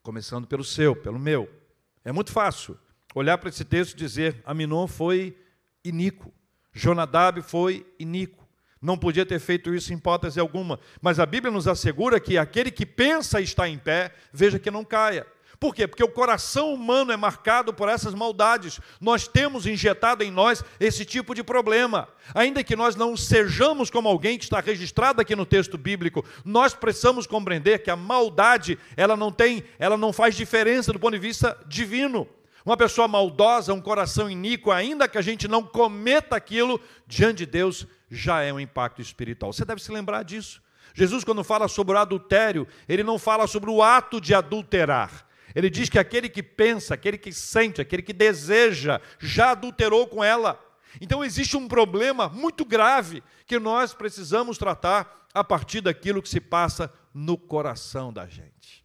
[0.02, 1.61] Começando pelo seu, pelo meu.
[2.04, 2.78] É muito fácil
[3.14, 5.36] olhar para esse texto e dizer: Aminon foi
[5.84, 6.32] iníquo,
[6.72, 8.42] Jonadab foi iníquo.
[8.80, 12.68] Não podia ter feito isso em hipótese alguma, mas a Bíblia nos assegura que aquele
[12.68, 15.24] que pensa estar em pé, veja que não caia.
[15.62, 15.86] Por quê?
[15.86, 18.80] Porque o coração humano é marcado por essas maldades.
[19.00, 22.08] Nós temos injetado em nós esse tipo de problema.
[22.34, 26.74] Ainda que nós não sejamos como alguém que está registrado aqui no texto bíblico, nós
[26.74, 31.20] precisamos compreender que a maldade, ela não tem, ela não faz diferença do ponto de
[31.20, 32.26] vista divino.
[32.66, 37.46] Uma pessoa maldosa, um coração iníquo, ainda que a gente não cometa aquilo, diante de
[37.46, 39.52] Deus já é um impacto espiritual.
[39.52, 40.60] Você deve se lembrar disso.
[40.92, 45.30] Jesus, quando fala sobre o adultério, ele não fala sobre o ato de adulterar.
[45.54, 50.22] Ele diz que aquele que pensa, aquele que sente, aquele que deseja, já adulterou com
[50.22, 50.58] ela.
[51.00, 56.40] Então existe um problema muito grave que nós precisamos tratar a partir daquilo que se
[56.40, 58.82] passa no coração da gente.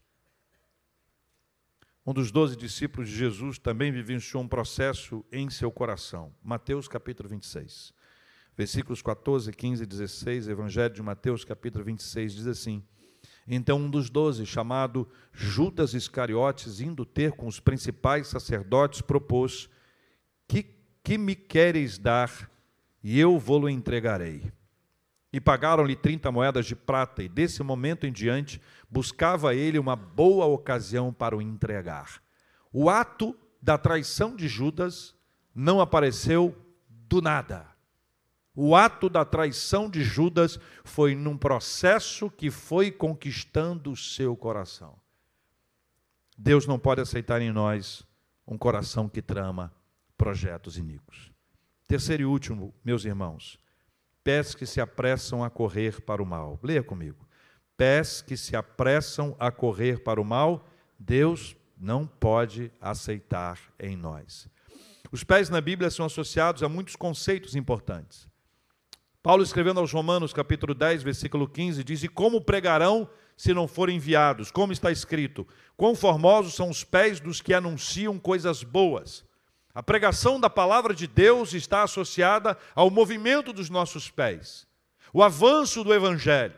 [2.05, 6.33] Um dos doze discípulos de Jesus também vivenciou um processo em seu coração.
[6.41, 7.93] Mateus capítulo 26,
[8.55, 12.81] versículos 14, 15 e 16, Evangelho de Mateus capítulo 26 diz assim:
[13.47, 19.69] Então um dos doze, chamado Judas Iscariotes, indo ter com os principais sacerdotes, propôs:
[20.47, 20.63] Que,
[21.01, 22.51] que me queres dar?
[23.01, 24.51] E eu vou-lo entregarei.
[25.31, 30.45] E pagaram-lhe 30 moedas de prata, e desse momento em diante buscava ele uma boa
[30.45, 32.21] ocasião para o entregar.
[32.73, 35.15] O ato da traição de Judas
[35.55, 36.55] não apareceu
[36.89, 37.76] do nada.
[38.59, 44.97] O ato da traição de Judas foi num processo que foi conquistando o seu coração.
[46.35, 48.01] Deus não pode aceitar em nós
[48.47, 49.71] um coração que trama
[50.17, 51.31] projetos iníquos.
[51.87, 53.59] Terceiro e último, meus irmãos,
[54.23, 56.59] pés que se apressam a correr para o mal.
[56.63, 57.27] Leia comigo.
[57.77, 60.67] Pés que se apressam a correr para o mal,
[60.97, 64.49] Deus não pode aceitar em nós.
[65.11, 68.26] Os pés na Bíblia são associados a muitos conceitos importantes.
[69.21, 73.97] Paulo, escrevendo aos Romanos, capítulo 10, versículo 15, diz: E como pregarão se não forem
[73.97, 74.51] enviados?
[74.51, 79.25] Como está escrito: Quão formosos são os pés dos que anunciam coisas boas.
[79.73, 84.65] A pregação da palavra de Deus está associada ao movimento dos nossos pés,
[85.13, 86.55] o avanço do Evangelho.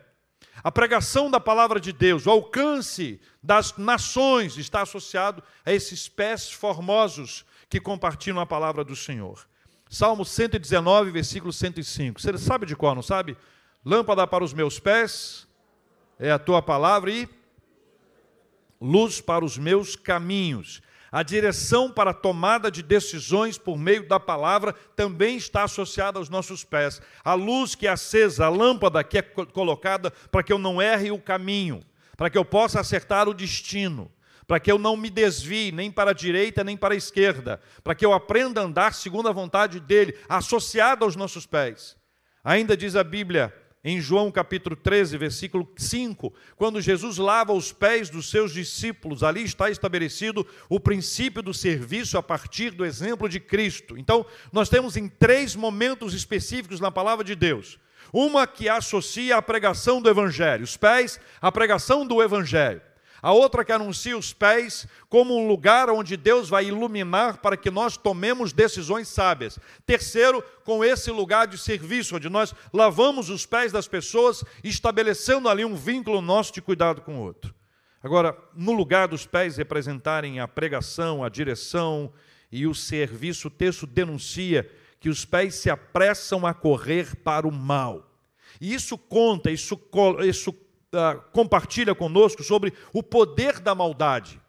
[0.63, 6.52] A pregação da palavra de Deus, o alcance das nações está associado a esses pés
[6.52, 9.48] formosos que compartilham a palavra do Senhor.
[9.89, 12.21] Salmo 119, versículo 105.
[12.21, 13.36] Você sabe de qual, não sabe?
[13.84, 15.47] Lâmpada para os meus pés
[16.19, 17.28] é a tua palavra e
[18.80, 20.80] luz para os meus caminhos.
[21.12, 26.30] A direção para a tomada de decisões por meio da palavra também está associada aos
[26.30, 27.02] nossos pés.
[27.23, 31.10] A luz que é acesa, a lâmpada que é colocada para que eu não erre
[31.10, 31.84] o caminho,
[32.15, 34.12] para que eu possa acertar o destino,
[34.49, 37.93] para que eu não me desvie nem para a direita nem para a esquerda, para
[37.93, 41.95] que eu aprenda a andar segundo a vontade dele, associada aos nossos pés.
[42.43, 48.09] Ainda diz a Bíblia, em João capítulo 13, versículo 5, quando Jesus lava os pés
[48.09, 53.39] dos seus discípulos, ali está estabelecido o princípio do serviço a partir do exemplo de
[53.39, 53.99] Cristo.
[53.99, 57.77] Então, nós temos em três momentos específicos na palavra de Deus.
[58.12, 62.88] Uma que associa a pregação do Evangelho, os pés, a pregação do Evangelho.
[63.21, 67.69] A outra que anuncia os pés como um lugar onde Deus vai iluminar para que
[67.69, 69.60] nós tomemos decisões sábias.
[69.86, 75.65] Terceiro, com esse lugar de serviço, onde nós lavamos os pés das pessoas, estabelecendo ali
[75.65, 77.53] um vínculo nosso de cuidado com o outro.
[78.01, 82.13] Agora, no lugar dos pés representarem a pregação, a direção
[82.51, 87.51] e o serviço, o texto denuncia que os pés se apressam a correr para o
[87.51, 88.10] mal.
[88.60, 89.79] E isso conta, isso,
[90.27, 90.53] isso
[91.32, 94.41] compartilha conosco sobre o poder da maldade.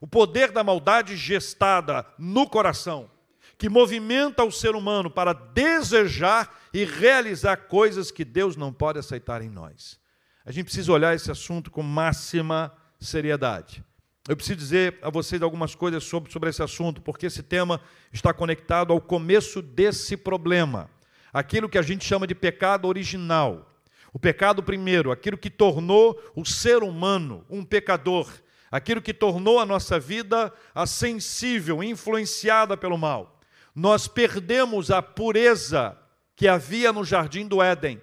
[0.00, 3.10] O poder da maldade gestada no coração,
[3.56, 9.40] que movimenta o ser humano para desejar e realizar coisas que Deus não pode aceitar
[9.40, 9.98] em nós.
[10.44, 13.82] A gente precisa olhar esse assunto com máxima seriedade.
[14.28, 17.80] Eu preciso dizer a vocês algumas coisas sobre, sobre esse assunto, porque esse tema
[18.12, 20.90] está conectado ao começo desse problema,
[21.32, 23.75] aquilo que a gente chama de pecado original.
[24.16, 28.26] O pecado, primeiro, aquilo que tornou o ser humano um pecador,
[28.70, 30.50] aquilo que tornou a nossa vida
[30.86, 33.38] sensível, influenciada pelo mal.
[33.74, 35.98] Nós perdemos a pureza
[36.34, 38.00] que havia no jardim do Éden.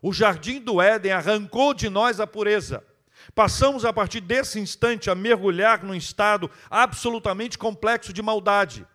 [0.00, 2.84] O jardim do Éden arrancou de nós a pureza.
[3.34, 8.86] Passamos a partir desse instante a mergulhar num estado absolutamente complexo de maldade.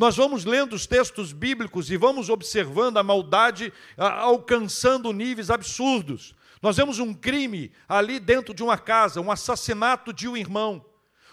[0.00, 6.34] Nós vamos lendo os textos bíblicos e vamos observando a maldade alcançando níveis absurdos.
[6.62, 10.82] Nós vemos um crime ali dentro de uma casa, um assassinato de um irmão.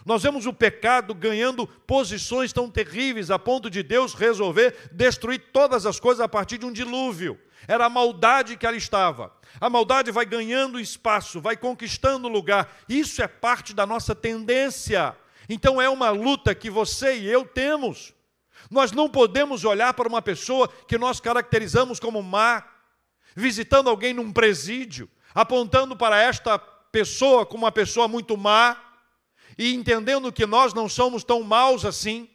[0.06, 5.86] Nós vemos o pecado ganhando posições tão terríveis a ponto de Deus resolver destruir todas
[5.86, 7.40] as coisas a partir de um dilúvio.
[7.70, 9.32] Era a maldade que ali estava.
[9.62, 12.78] A maldade vai ganhando espaço, vai conquistando lugar.
[12.90, 15.16] Isso é parte da nossa tendência.
[15.48, 18.17] Então é uma luta que você e eu temos.
[18.70, 22.64] Nós não podemos olhar para uma pessoa que nós caracterizamos como má,
[23.36, 28.78] visitando alguém num presídio, apontando para esta pessoa como uma pessoa muito má,
[29.58, 32.30] e entendendo que nós não somos tão maus assim,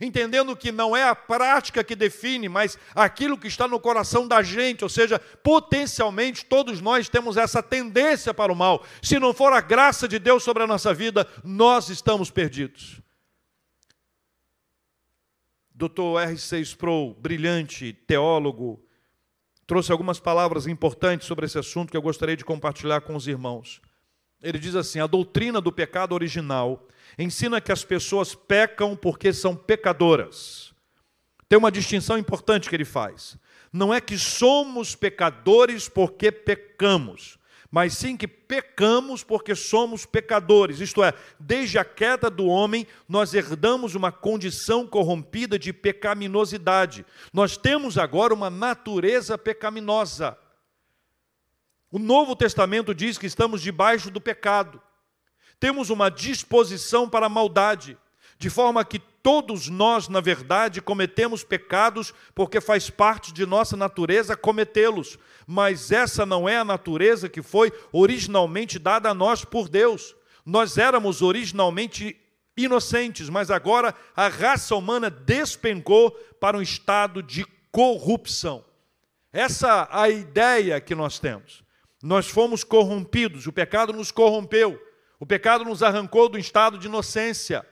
[0.00, 4.42] entendendo que não é a prática que define, mas aquilo que está no coração da
[4.42, 8.84] gente, ou seja, potencialmente todos nós temos essa tendência para o mal.
[9.02, 13.00] Se não for a graça de Deus sobre a nossa vida, nós estamos perdidos.
[15.76, 16.18] Dr.
[16.18, 16.58] R.C.
[16.62, 18.82] Sproul, brilhante teólogo,
[19.66, 23.82] trouxe algumas palavras importantes sobre esse assunto que eu gostaria de compartilhar com os irmãos.
[24.42, 29.54] Ele diz assim: a doutrina do pecado original ensina que as pessoas pecam porque são
[29.54, 30.72] pecadoras.
[31.46, 33.36] Tem uma distinção importante que ele faz.
[33.70, 37.38] Não é que somos pecadores porque pecamos,
[37.70, 40.80] mas sim que pecamos porque somos pecadores.
[40.80, 47.04] Isto é, desde a queda do homem, nós herdamos uma condição corrompida de pecaminosidade.
[47.32, 50.38] Nós temos agora uma natureza pecaminosa.
[51.90, 54.80] O Novo Testamento diz que estamos debaixo do pecado.
[55.58, 57.96] Temos uma disposição para a maldade,
[58.38, 64.36] de forma que todos nós, na verdade, cometemos pecados porque faz parte de nossa natureza
[64.36, 70.14] cometê-los, mas essa não é a natureza que foi originalmente dada a nós por Deus.
[70.44, 72.16] Nós éramos originalmente
[72.56, 78.64] inocentes, mas agora a raça humana despencou para um estado de corrupção.
[79.32, 81.64] Essa é a ideia que nós temos.
[82.00, 84.80] Nós fomos corrompidos, o pecado nos corrompeu,
[85.18, 87.66] o pecado nos arrancou do estado de inocência,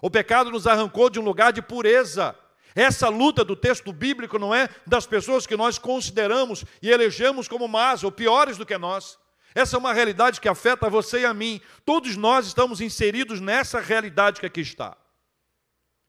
[0.00, 2.34] o pecado nos arrancou de um lugar de pureza.
[2.74, 7.66] Essa luta do texto bíblico não é das pessoas que nós consideramos e elegemos como
[7.66, 9.18] más ou piores do que nós.
[9.54, 11.60] Essa é uma realidade que afeta você e a mim.
[11.84, 14.96] Todos nós estamos inseridos nessa realidade que aqui está.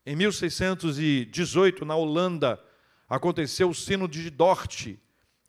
[0.06, 2.60] Em 1618, na Holanda,
[3.10, 5.00] aconteceu o sino de Dort, e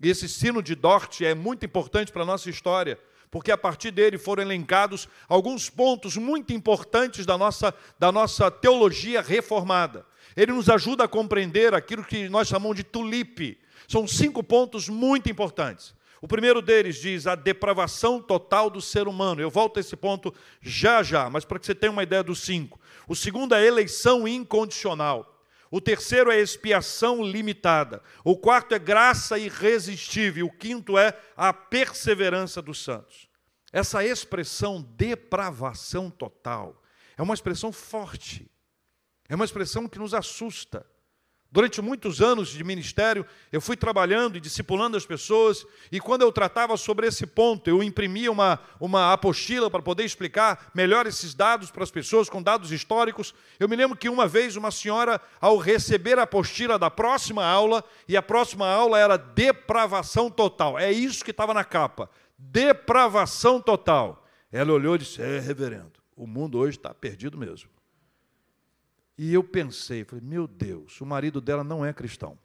[0.02, 2.98] esse sino de Dort é muito importante para a nossa história,
[3.32, 9.22] porque a partir dele foram elencados alguns pontos muito importantes da nossa, da nossa teologia
[9.22, 10.04] reformada.
[10.36, 13.58] Ele nos ajuda a compreender aquilo que nós chamamos de tulipe.
[13.88, 15.94] São cinco pontos muito importantes.
[16.20, 19.40] O primeiro deles diz a depravação total do ser humano.
[19.40, 22.40] Eu volto a esse ponto já já, mas para que você tenha uma ideia dos
[22.40, 22.78] cinco.
[23.08, 25.31] O segundo é a eleição incondicional.
[25.72, 28.02] O terceiro é expiação limitada.
[28.22, 30.44] O quarto é graça irresistível.
[30.44, 33.26] O quinto é a perseverança dos santos.
[33.72, 36.82] Essa expressão depravação total
[37.16, 38.50] é uma expressão forte.
[39.30, 40.84] É uma expressão que nos assusta.
[41.52, 46.32] Durante muitos anos de ministério, eu fui trabalhando e discipulando as pessoas, e quando eu
[46.32, 51.70] tratava sobre esse ponto, eu imprimia uma, uma apostila para poder explicar melhor esses dados
[51.70, 53.34] para as pessoas, com dados históricos.
[53.60, 57.84] Eu me lembro que uma vez uma senhora, ao receber a apostila da próxima aula,
[58.08, 64.26] e a próxima aula era depravação total, é isso que estava na capa: depravação total.
[64.50, 67.68] Ela olhou e disse: É, reverendo, o mundo hoje está perdido mesmo.
[69.22, 72.36] E eu pensei, falei, meu Deus, o marido dela não é cristão.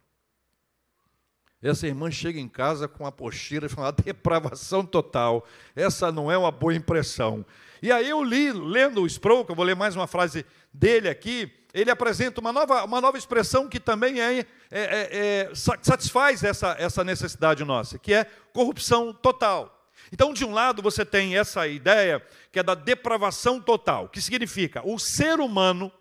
[1.60, 5.44] Essa irmã chega em casa com a postura uma depravação total.
[5.76, 7.44] Essa não é uma boa impressão.
[7.82, 11.52] E aí eu li, lendo o Sproul, eu vou ler mais uma frase dele aqui,
[11.74, 16.76] ele apresenta uma nova, uma nova expressão que também é, é, é, é satisfaz essa,
[16.78, 19.90] essa necessidade nossa, que é corrupção total.
[20.12, 24.88] Então, de um lado, você tem essa ideia que é da depravação total, que significa
[24.88, 25.92] o ser humano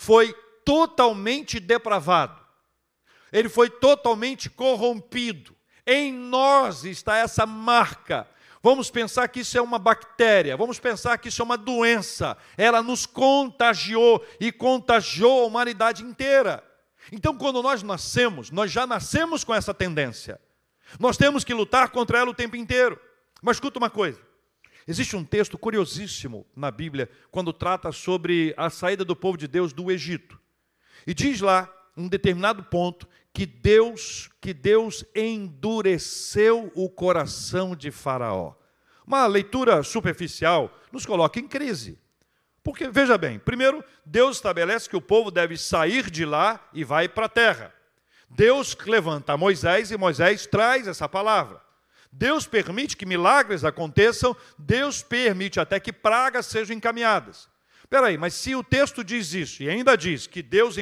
[0.00, 0.34] foi
[0.64, 2.40] totalmente depravado,
[3.30, 5.54] ele foi totalmente corrompido.
[5.86, 8.26] Em nós está essa marca.
[8.62, 12.34] Vamos pensar que isso é uma bactéria, vamos pensar que isso é uma doença.
[12.56, 16.64] Ela nos contagiou e contagiou a humanidade inteira.
[17.12, 20.40] Então, quando nós nascemos, nós já nascemos com essa tendência.
[20.98, 22.98] Nós temos que lutar contra ela o tempo inteiro.
[23.42, 24.18] Mas escuta uma coisa:
[24.86, 29.72] Existe um texto curiosíssimo na Bíblia quando trata sobre a saída do povo de Deus
[29.72, 30.38] do Egito.
[31.06, 38.54] E diz lá, um determinado ponto, que Deus, que Deus endureceu o coração de Faraó.
[39.06, 41.98] Uma leitura superficial nos coloca em crise.
[42.62, 47.08] Porque, veja bem, primeiro, Deus estabelece que o povo deve sair de lá e vai
[47.08, 47.74] para a terra.
[48.28, 51.60] Deus levanta Moisés e Moisés traz essa palavra.
[52.12, 57.48] Deus permite que milagres aconteçam, Deus permite até que pragas sejam encaminhadas.
[57.80, 60.76] Espera aí, mas se o texto diz isso e ainda diz que Deus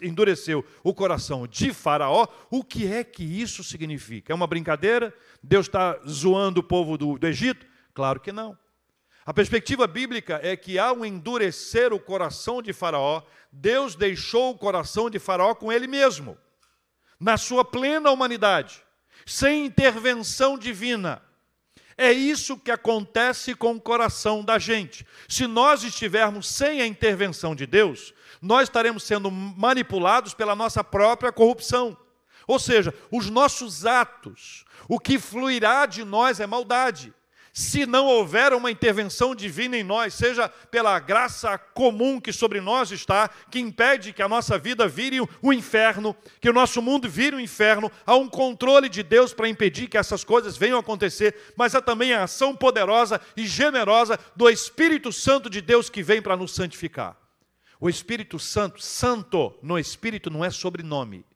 [0.00, 4.32] endureceu o coração de Faraó, o que é que isso significa?
[4.32, 5.14] É uma brincadeira?
[5.42, 7.66] Deus está zoando o povo do, do Egito?
[7.92, 8.56] Claro que não.
[9.24, 15.08] A perspectiva bíblica é que, ao endurecer o coração de Faraó, Deus deixou o coração
[15.08, 16.36] de Faraó com ele mesmo,
[17.20, 18.82] na sua plena humanidade
[19.26, 21.22] sem intervenção divina.
[21.96, 25.06] É isso que acontece com o coração da gente.
[25.28, 31.30] Se nós estivermos sem a intervenção de Deus, nós estaremos sendo manipulados pela nossa própria
[31.30, 31.96] corrupção.
[32.46, 37.14] Ou seja, os nossos atos, o que fluirá de nós é maldade.
[37.52, 42.90] Se não houver uma intervenção divina em nós, seja pela graça comum que sobre nós
[42.90, 47.36] está, que impede que a nossa vida vire o inferno, que o nosso mundo vire
[47.36, 51.52] o inferno, há um controle de Deus para impedir que essas coisas venham a acontecer,
[51.54, 56.22] mas há também a ação poderosa e generosa do Espírito Santo de Deus que vem
[56.22, 57.18] para nos santificar.
[57.78, 61.26] O Espírito Santo, santo no Espírito não é sobrenome.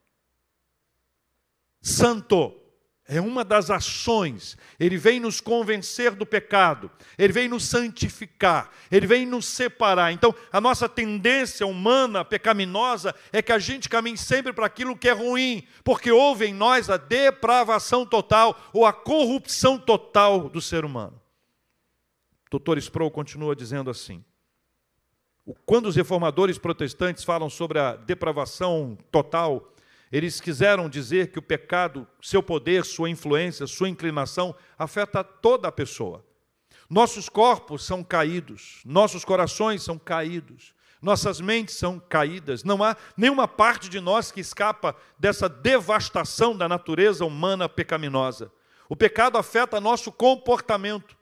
[1.82, 2.65] Santo
[3.08, 4.56] é uma das ações.
[4.78, 10.12] Ele vem nos convencer do pecado, ele vem nos santificar, ele vem nos separar.
[10.12, 15.08] Então, a nossa tendência humana, pecaminosa, é que a gente caminhe sempre para aquilo que
[15.08, 20.84] é ruim, porque houve em nós a depravação total ou a corrupção total do ser
[20.84, 21.20] humano.
[22.46, 24.24] O doutor Sproul continua dizendo assim:
[25.64, 29.72] quando os reformadores protestantes falam sobre a depravação total,
[30.10, 35.72] eles quiseram dizer que o pecado, seu poder, sua influência, sua inclinação, afeta toda a
[35.72, 36.24] pessoa.
[36.88, 42.62] Nossos corpos são caídos, nossos corações são caídos, nossas mentes são caídas.
[42.62, 48.52] Não há nenhuma parte de nós que escapa dessa devastação da natureza humana pecaminosa.
[48.88, 51.16] O pecado afeta nosso comportamento,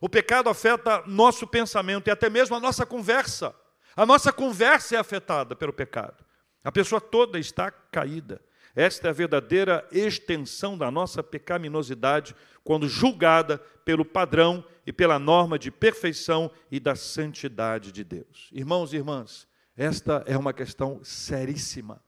[0.00, 3.54] o pecado afeta nosso pensamento e até mesmo a nossa conversa.
[3.94, 6.24] A nossa conversa é afetada pelo pecado.
[6.62, 8.40] A pessoa toda está caída.
[8.74, 15.58] Esta é a verdadeira extensão da nossa pecaminosidade quando julgada pelo padrão e pela norma
[15.58, 18.48] de perfeição e da santidade de Deus.
[18.52, 22.02] Irmãos e irmãs, esta é uma questão seríssima.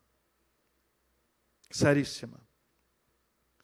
[1.70, 2.40] Seríssima.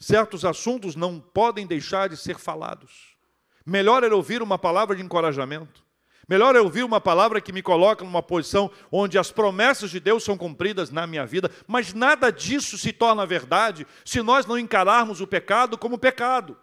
[0.01, 3.17] Certos assuntos não podem deixar de ser falados.
[3.65, 5.85] Melhor é ouvir uma palavra de encorajamento
[6.29, 10.23] Melhor é ouvir uma palavra que me coloca numa posição onde as promessas de Deus
[10.23, 15.23] são cumpridas na minha vida, mas nada disso se torna verdade se nós não encararmos
[15.23, 16.55] o pecado como pecado.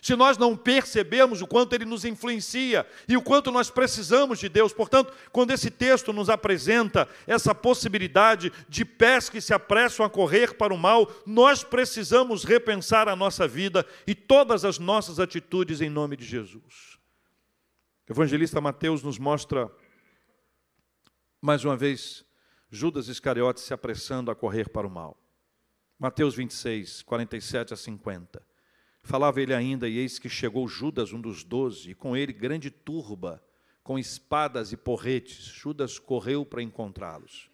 [0.00, 4.48] Se nós não percebemos o quanto ele nos influencia e o quanto nós precisamos de
[4.48, 4.72] Deus.
[4.72, 10.54] Portanto, quando esse texto nos apresenta essa possibilidade de pés que se apressam a correr
[10.54, 15.90] para o mal, nós precisamos repensar a nossa vida e todas as nossas atitudes em
[15.90, 16.97] nome de Jesus.
[18.10, 19.70] Evangelista Mateus nos mostra,
[21.42, 22.24] mais uma vez,
[22.70, 25.22] Judas Iscariotes se apressando a correr para o mal.
[25.98, 28.42] Mateus 26, 47 a 50.
[29.02, 32.70] Falava ele ainda, e eis que chegou Judas, um dos doze, e com ele grande
[32.70, 33.44] turba,
[33.82, 35.44] com espadas e porretes.
[35.44, 37.50] Judas correu para encontrá-los.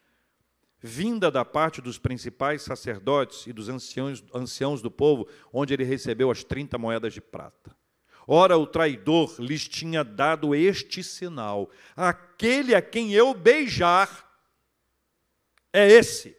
[0.81, 6.45] Vinda da parte dos principais sacerdotes e dos anciãos do povo, onde ele recebeu as
[6.45, 7.77] 30 moedas de prata.
[8.27, 14.25] Ora, o traidor lhes tinha dado este sinal: aquele a quem eu beijar
[15.73, 16.37] é esse.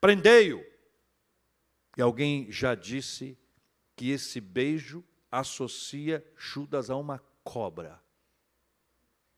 [0.00, 0.64] Prendei-o.
[1.96, 3.38] E alguém já disse
[3.94, 8.04] que esse beijo associa Judas a uma cobra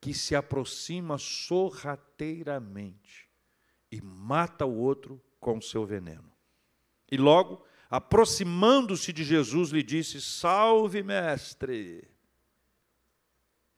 [0.00, 3.28] que se aproxima sorrateiramente
[3.90, 6.32] e mata o outro com seu veneno.
[7.10, 12.08] E logo aproximando-se de Jesus, lhe disse: Salve, mestre!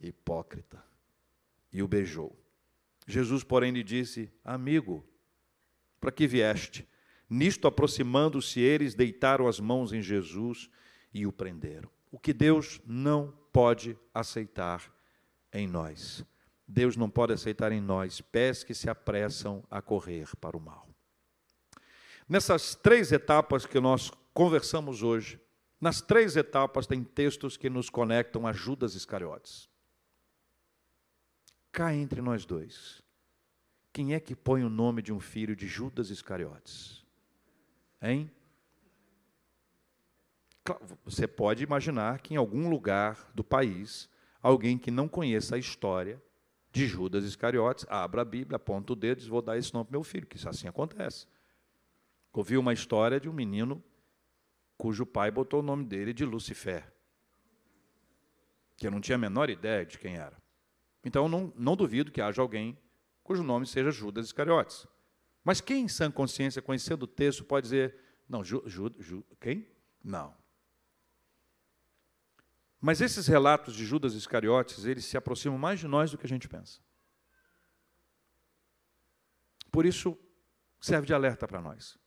[0.00, 0.82] Hipócrita.
[1.72, 2.36] E o beijou.
[3.06, 5.04] Jesus, porém, lhe disse: Amigo,
[6.00, 6.88] para que vieste?
[7.28, 10.68] Nisto, aproximando-se eles, deitaram as mãos em Jesus
[11.14, 11.88] e o prenderam.
[12.11, 14.92] O que Deus não pode aceitar
[15.52, 16.24] em nós.
[16.66, 20.89] Deus não pode aceitar em nós pés que se apressam a correr para o mal.
[22.30, 25.40] Nessas três etapas que nós conversamos hoje,
[25.80, 29.68] nas três etapas tem textos que nos conectam a Judas Iscariotes.
[31.72, 33.02] Cá entre nós dois,
[33.92, 37.04] quem é que põe o nome de um filho de Judas Iscariotes?
[38.00, 38.30] Hein?
[41.04, 44.08] Você pode imaginar que em algum lugar do país,
[44.40, 46.22] alguém que não conheça a história
[46.70, 49.86] de Judas Iscariotes, abra a Bíblia, aponta o dedo e diz: Vou dar esse nome
[49.86, 51.26] para meu filho, que isso assim acontece.
[52.32, 53.82] Ouvi uma história de um menino
[54.76, 56.90] cujo pai botou o nome dele de Lucifer,
[58.76, 60.40] que eu não tinha a menor ideia de quem era.
[61.04, 62.78] Então, não, não duvido que haja alguém
[63.22, 64.86] cujo nome seja Judas Iscariotes.
[65.44, 67.96] Mas quem, em sã consciência, conhecendo o texto, pode dizer,
[68.28, 69.68] não, Ju, Ju, Ju, quem?
[70.02, 70.34] Não.
[72.80, 76.28] Mas esses relatos de Judas Iscariotes, eles se aproximam mais de nós do que a
[76.28, 76.80] gente pensa.
[79.70, 80.16] Por isso,
[80.80, 81.98] serve de alerta para nós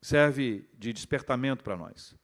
[0.00, 2.14] serve de despertamento para nós,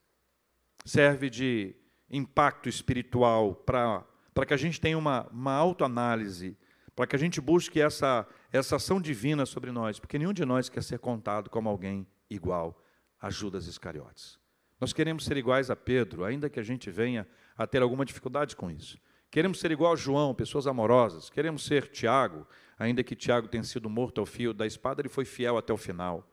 [0.84, 1.74] serve de
[2.10, 4.06] impacto espiritual para
[4.46, 6.56] que a gente tenha uma, uma autoanálise,
[6.94, 10.68] para que a gente busque essa, essa ação divina sobre nós, porque nenhum de nós
[10.68, 12.80] quer ser contado como alguém igual
[13.20, 14.38] a Judas Iscariotes.
[14.80, 18.54] Nós queremos ser iguais a Pedro, ainda que a gente venha a ter alguma dificuldade
[18.54, 18.98] com isso.
[19.30, 21.30] Queremos ser igual a João, pessoas amorosas.
[21.30, 22.46] Queremos ser Tiago,
[22.78, 25.76] ainda que Tiago tenha sido morto ao fio da espada, ele foi fiel até o
[25.76, 26.30] final.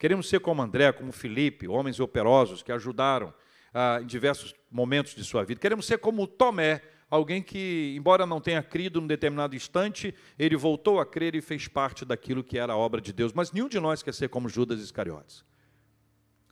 [0.00, 3.34] Queremos ser como André, como Felipe, homens operosos que ajudaram
[3.74, 5.60] ah, em diversos momentos de sua vida.
[5.60, 6.80] Queremos ser como Tomé,
[7.10, 11.68] alguém que, embora não tenha crido num determinado instante, ele voltou a crer e fez
[11.68, 13.34] parte daquilo que era a obra de Deus.
[13.34, 15.44] Mas nenhum de nós quer ser como Judas Iscariotes.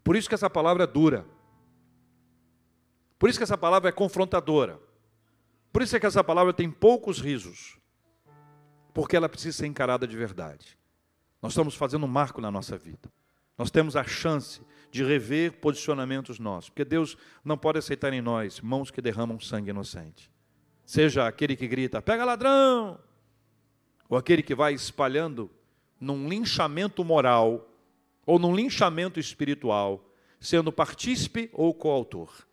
[0.05, 1.25] Por isso que essa palavra é dura.
[3.19, 4.79] Por isso que essa palavra é confrontadora.
[5.73, 7.79] Por isso é que essa palavra tem poucos risos.
[8.93, 10.77] Porque ela precisa ser encarada de verdade.
[11.41, 13.11] Nós estamos fazendo um marco na nossa vida.
[13.59, 18.61] Nós temos a chance de rever posicionamentos nossos, porque Deus não pode aceitar em nós
[18.61, 20.31] mãos que derramam sangue inocente.
[20.87, 22.99] Seja aquele que grita, pega ladrão,
[24.09, 25.51] ou aquele que vai espalhando
[26.01, 27.69] num linchamento moral
[28.25, 30.05] ou num linchamento espiritual,
[30.41, 32.47] sendo partícipe ou coautor.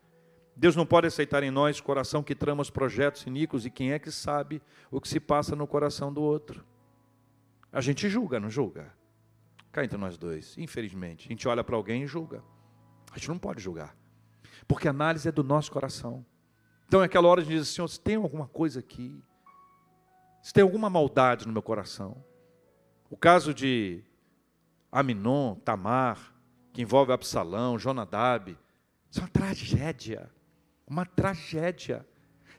[0.55, 3.99] Deus não pode aceitar em nós coração que trama os projetos iníquos e quem é
[3.99, 6.65] que sabe o que se passa no coração do outro.
[7.71, 8.91] A gente julga, não julga?
[9.75, 11.27] Cá entre nós dois, infelizmente.
[11.27, 12.41] A gente olha para alguém e julga.
[13.11, 13.93] A gente não pode julgar.
[14.65, 16.25] Porque a análise é do nosso coração.
[16.87, 19.21] Então é aquela hora de dizer, Senhor, se tem alguma coisa aqui,
[20.41, 22.23] se tem alguma maldade no meu coração.
[23.09, 24.01] O caso de
[24.89, 26.33] Aminon, Tamar,
[26.71, 28.57] que envolve Absalão, Jonadab,
[29.11, 30.31] isso é uma tragédia.
[30.87, 32.07] Uma tragédia.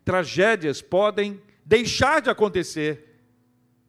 [0.04, 3.22] Tragédias podem deixar de acontecer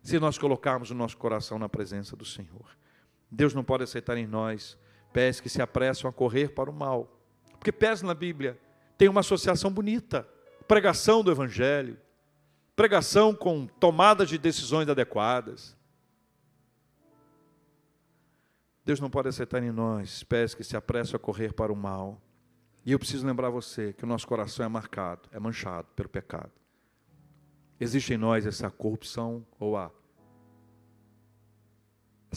[0.02, 2.77] se nós colocarmos o nosso coração na presença do Senhor.
[3.30, 4.78] Deus não pode aceitar em nós
[5.12, 7.20] pés que se apressam a correr para o mal.
[7.54, 8.60] Porque pés na Bíblia
[8.98, 10.28] tem uma associação bonita:
[10.68, 12.00] pregação do Evangelho,
[12.76, 15.76] pregação com tomada de decisões adequadas.
[18.86, 22.22] Deus não pode aceitar em nós pés que se apressam a correr para o mal.
[22.86, 26.52] E eu preciso lembrar você que o nosso coração é marcado, é manchado pelo pecado.
[27.80, 29.92] Existe em nós essa corrupção ou a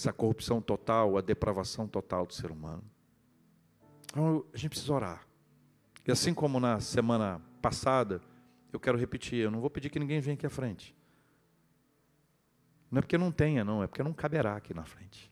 [0.01, 2.83] essa corrupção total, a depravação total do ser humano.
[4.11, 5.27] Então, a gente precisa orar.
[6.07, 8.21] E assim como na semana passada,
[8.73, 10.97] eu quero repetir, eu não vou pedir que ninguém venha aqui à frente.
[12.91, 15.31] Não é porque não tenha, não, é porque não caberá aqui na frente.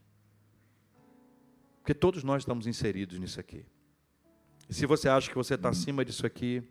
[1.80, 3.64] Porque todos nós estamos inseridos nisso aqui.
[4.68, 6.62] E se você acha que você está acima disso aqui,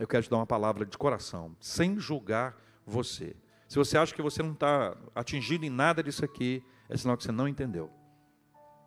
[0.00, 2.56] eu quero te dar uma palavra de coração, sem julgar
[2.86, 3.36] você.
[3.68, 7.22] Se você acha que você não está atingido em nada disso aqui, é sinal que
[7.22, 7.88] você não entendeu.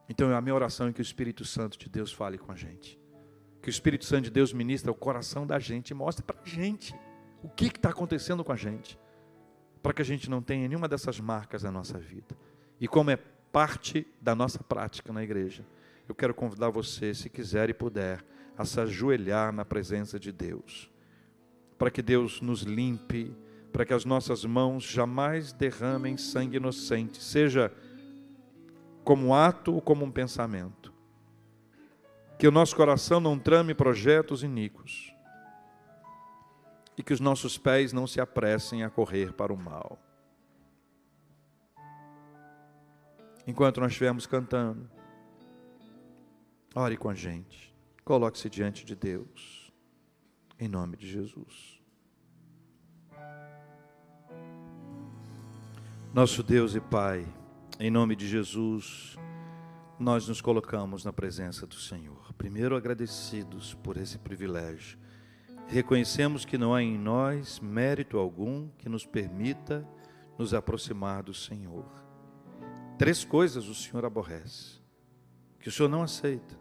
[0.10, 2.99] Então a minha oração é que o Espírito Santo de Deus fale com a gente.
[3.62, 6.47] Que o Espírito Santo de Deus ministre o coração da gente e mostre para a
[6.47, 6.93] gente
[7.41, 8.99] o que está acontecendo com a gente.
[9.82, 12.36] Para que a gente não tenha nenhuma dessas marcas na nossa vida.
[12.80, 15.66] E como é parte da nossa prática na igreja,
[16.08, 18.24] eu quero convidar você, se quiser e puder,
[18.58, 20.91] a se ajoelhar na presença de Deus.
[21.78, 23.34] Para que Deus nos limpe,
[23.72, 27.72] para que as nossas mãos jamais derramem sangue inocente, seja
[29.04, 30.93] como ato ou como um pensamento.
[32.38, 35.14] Que o nosso coração não trame projetos iníquos.
[36.97, 39.99] E que os nossos pés não se apressem a correr para o mal.
[43.45, 44.89] Enquanto nós estivermos cantando,
[46.74, 47.74] ore com a gente.
[48.06, 49.72] Coloque-se diante de Deus.
[50.60, 51.82] Em nome de Jesus.
[56.14, 57.26] Nosso Deus e Pai,
[57.86, 59.18] em nome de Jesus,
[60.00, 62.34] nós nos colocamos na presença do Senhor.
[62.38, 64.98] Primeiro, agradecidos por esse privilégio.
[65.68, 69.86] Reconhecemos que não há em nós mérito algum que nos permita
[70.38, 71.86] nos aproximar do Senhor.
[72.98, 74.80] Três coisas o Senhor aborrece,
[75.60, 76.58] que o Senhor não aceita,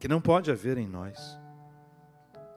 [0.00, 1.38] que não pode haver em nós.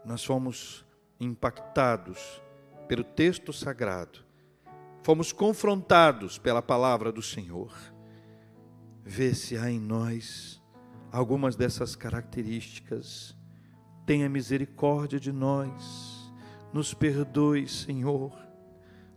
[0.05, 0.85] Nós fomos
[1.19, 2.41] impactados
[2.87, 4.30] pelo texto sagrado
[5.03, 7.73] fomos confrontados pela palavra do Senhor.
[9.03, 10.61] Vê se há em nós
[11.11, 13.37] algumas dessas características.
[14.05, 16.31] Tenha misericórdia de nós.
[16.71, 18.31] Nos perdoe, Senhor.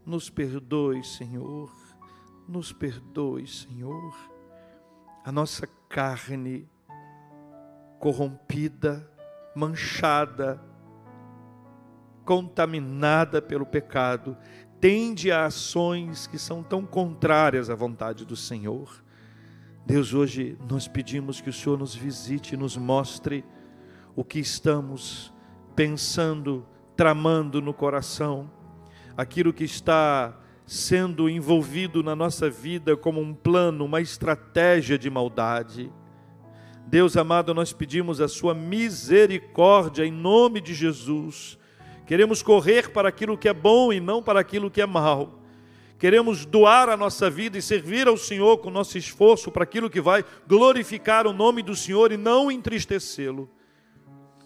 [0.05, 1.73] Nos perdoe, Senhor.
[2.49, 4.15] Nos perdoe, Senhor.
[5.25, 6.69] A nossa carne
[7.99, 9.11] corrompida,
[9.55, 10.61] manchada,
[12.25, 14.37] contaminada pelo pecado,
[14.85, 19.03] tende a ações que são tão contrárias à vontade do Senhor.
[19.87, 23.43] Deus, hoje nós pedimos que o Senhor nos visite e nos mostre
[24.15, 25.33] o que estamos
[25.75, 28.51] pensando, tramando no coração,
[29.17, 35.91] aquilo que está sendo envolvido na nossa vida como um plano, uma estratégia de maldade.
[36.87, 41.59] Deus amado, nós pedimos a Sua misericórdia em nome de Jesus.
[42.07, 45.41] Queremos correr para aquilo que é bom e não para aquilo que é mal.
[45.99, 50.01] Queremos doar a nossa vida e servir ao Senhor com nosso esforço para aquilo que
[50.01, 53.49] vai glorificar o nome do Senhor e não entristecê-lo.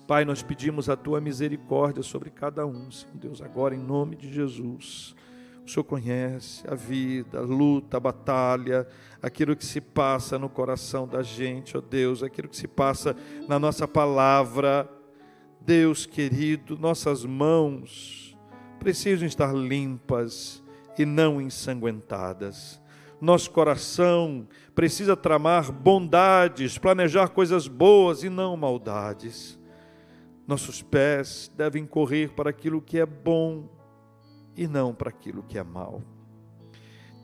[0.07, 4.33] Pai, nós pedimos a tua misericórdia sobre cada um, Senhor Deus, agora em nome de
[4.33, 5.15] Jesus.
[5.67, 8.87] O Senhor conhece a vida, a luta, a batalha,
[9.21, 13.15] aquilo que se passa no coração da gente, ó Deus, aquilo que se passa
[13.47, 14.89] na nossa palavra.
[15.61, 18.37] Deus querido, nossas mãos
[18.79, 20.63] precisam estar limpas
[20.99, 22.81] e não ensanguentadas.
[23.21, 29.59] Nosso coração precisa tramar bondades, planejar coisas boas e não maldades.
[30.47, 33.69] Nossos pés devem correr para aquilo que é bom
[34.57, 36.03] e não para aquilo que é mal.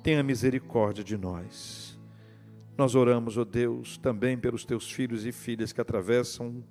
[0.02, 1.98] Tenha misericórdia de nós.
[2.76, 6.62] Nós oramos, ó oh Deus, também pelos teus filhos e filhas que atravessam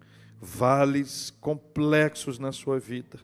[0.44, 3.18] vales complexos na sua vida.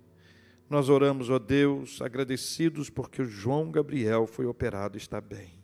[0.70, 5.60] Nós oramos, ó Deus, agradecidos porque o João Gabriel foi operado e está bem.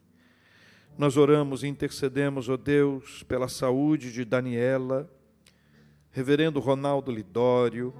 [0.97, 5.09] Nós oramos e intercedemos, ó Deus, pela saúde de Daniela,
[6.11, 7.93] Reverendo Ronaldo Lidório,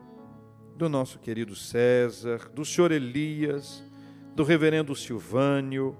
[0.77, 3.83] do nosso querido César, do senhor Elias,
[4.33, 5.97] do reverendo Silvânio,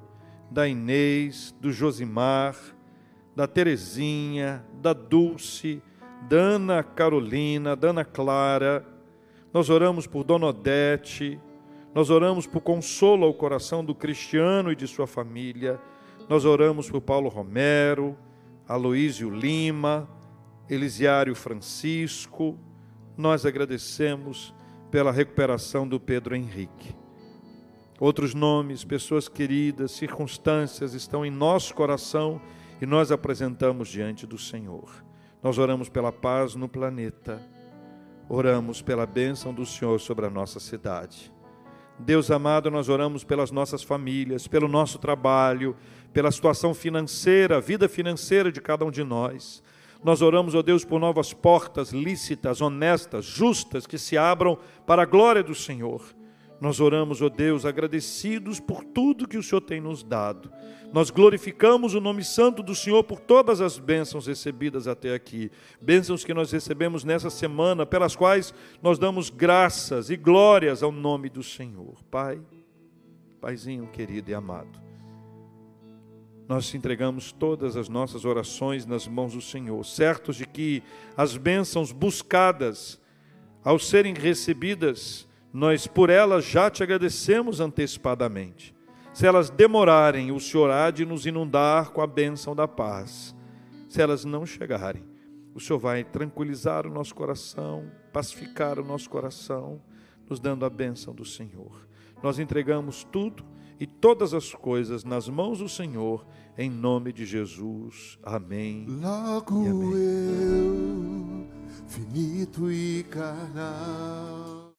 [0.49, 2.55] da Inês, do Josimar,
[3.35, 5.81] da Terezinha, da Dulce,
[6.27, 8.85] da Ana Carolina, da Ana Clara.
[9.53, 11.39] Nós oramos por Dona Odete,
[11.93, 15.79] nós oramos por consolo ao coração do Cristiano e de sua família.
[16.27, 18.17] Nós oramos por Paulo Romero,
[18.67, 20.09] Aloísio Lima,
[20.69, 22.57] Elisiário Francisco.
[23.15, 24.53] Nós agradecemos
[24.89, 26.95] pela recuperação do Pedro Henrique.
[27.99, 32.41] Outros nomes, pessoas queridas, circunstâncias estão em nosso coração
[32.81, 35.04] e nós apresentamos diante do Senhor.
[35.45, 37.39] Nós oramos pela paz no planeta,
[38.27, 41.31] oramos pela bênção do Senhor sobre a nossa cidade.
[41.99, 45.75] Deus amado, nós oramos pelas nossas famílias, pelo nosso trabalho,
[46.11, 49.61] pela situação financeira, a vida financeira de cada um de nós.
[50.03, 55.05] Nós oramos, ó Deus, por novas portas lícitas, honestas, justas, que se abram para a
[55.05, 56.01] glória do Senhor.
[56.59, 60.51] Nós oramos, ó Deus, agradecidos por tudo que o Senhor tem nos dado.
[60.93, 65.51] Nós glorificamos o nome santo do Senhor por todas as bênçãos recebidas até aqui.
[65.81, 71.29] Bênçãos que nós recebemos nessa semana, pelas quais nós damos graças e glórias ao nome
[71.29, 71.95] do Senhor.
[72.09, 72.41] Pai,
[73.41, 74.85] Paizinho querido e amado
[76.47, 80.83] nós entregamos todas as nossas orações nas mãos do Senhor, certos de que
[81.17, 82.99] as bênçãos buscadas,
[83.63, 85.24] ao serem recebidas,
[85.55, 88.75] nós por elas já te agradecemos antecipadamente.
[89.13, 93.33] Se elas demorarem, o Senhor há de nos inundar com a bênção da paz.
[93.87, 95.05] Se elas não chegarem,
[95.53, 99.81] o Senhor vai tranquilizar o nosso coração, pacificar o nosso coração,
[100.29, 101.87] nos dando a bênção do Senhor.
[102.21, 103.45] Nós entregamos tudo
[103.79, 106.27] e todas as coisas nas mãos do Senhor,
[106.57, 108.19] em nome de Jesus.
[108.21, 108.85] Amém.
[108.89, 109.93] Logo amém.
[110.51, 111.47] eu,
[111.87, 114.64] finito e carnal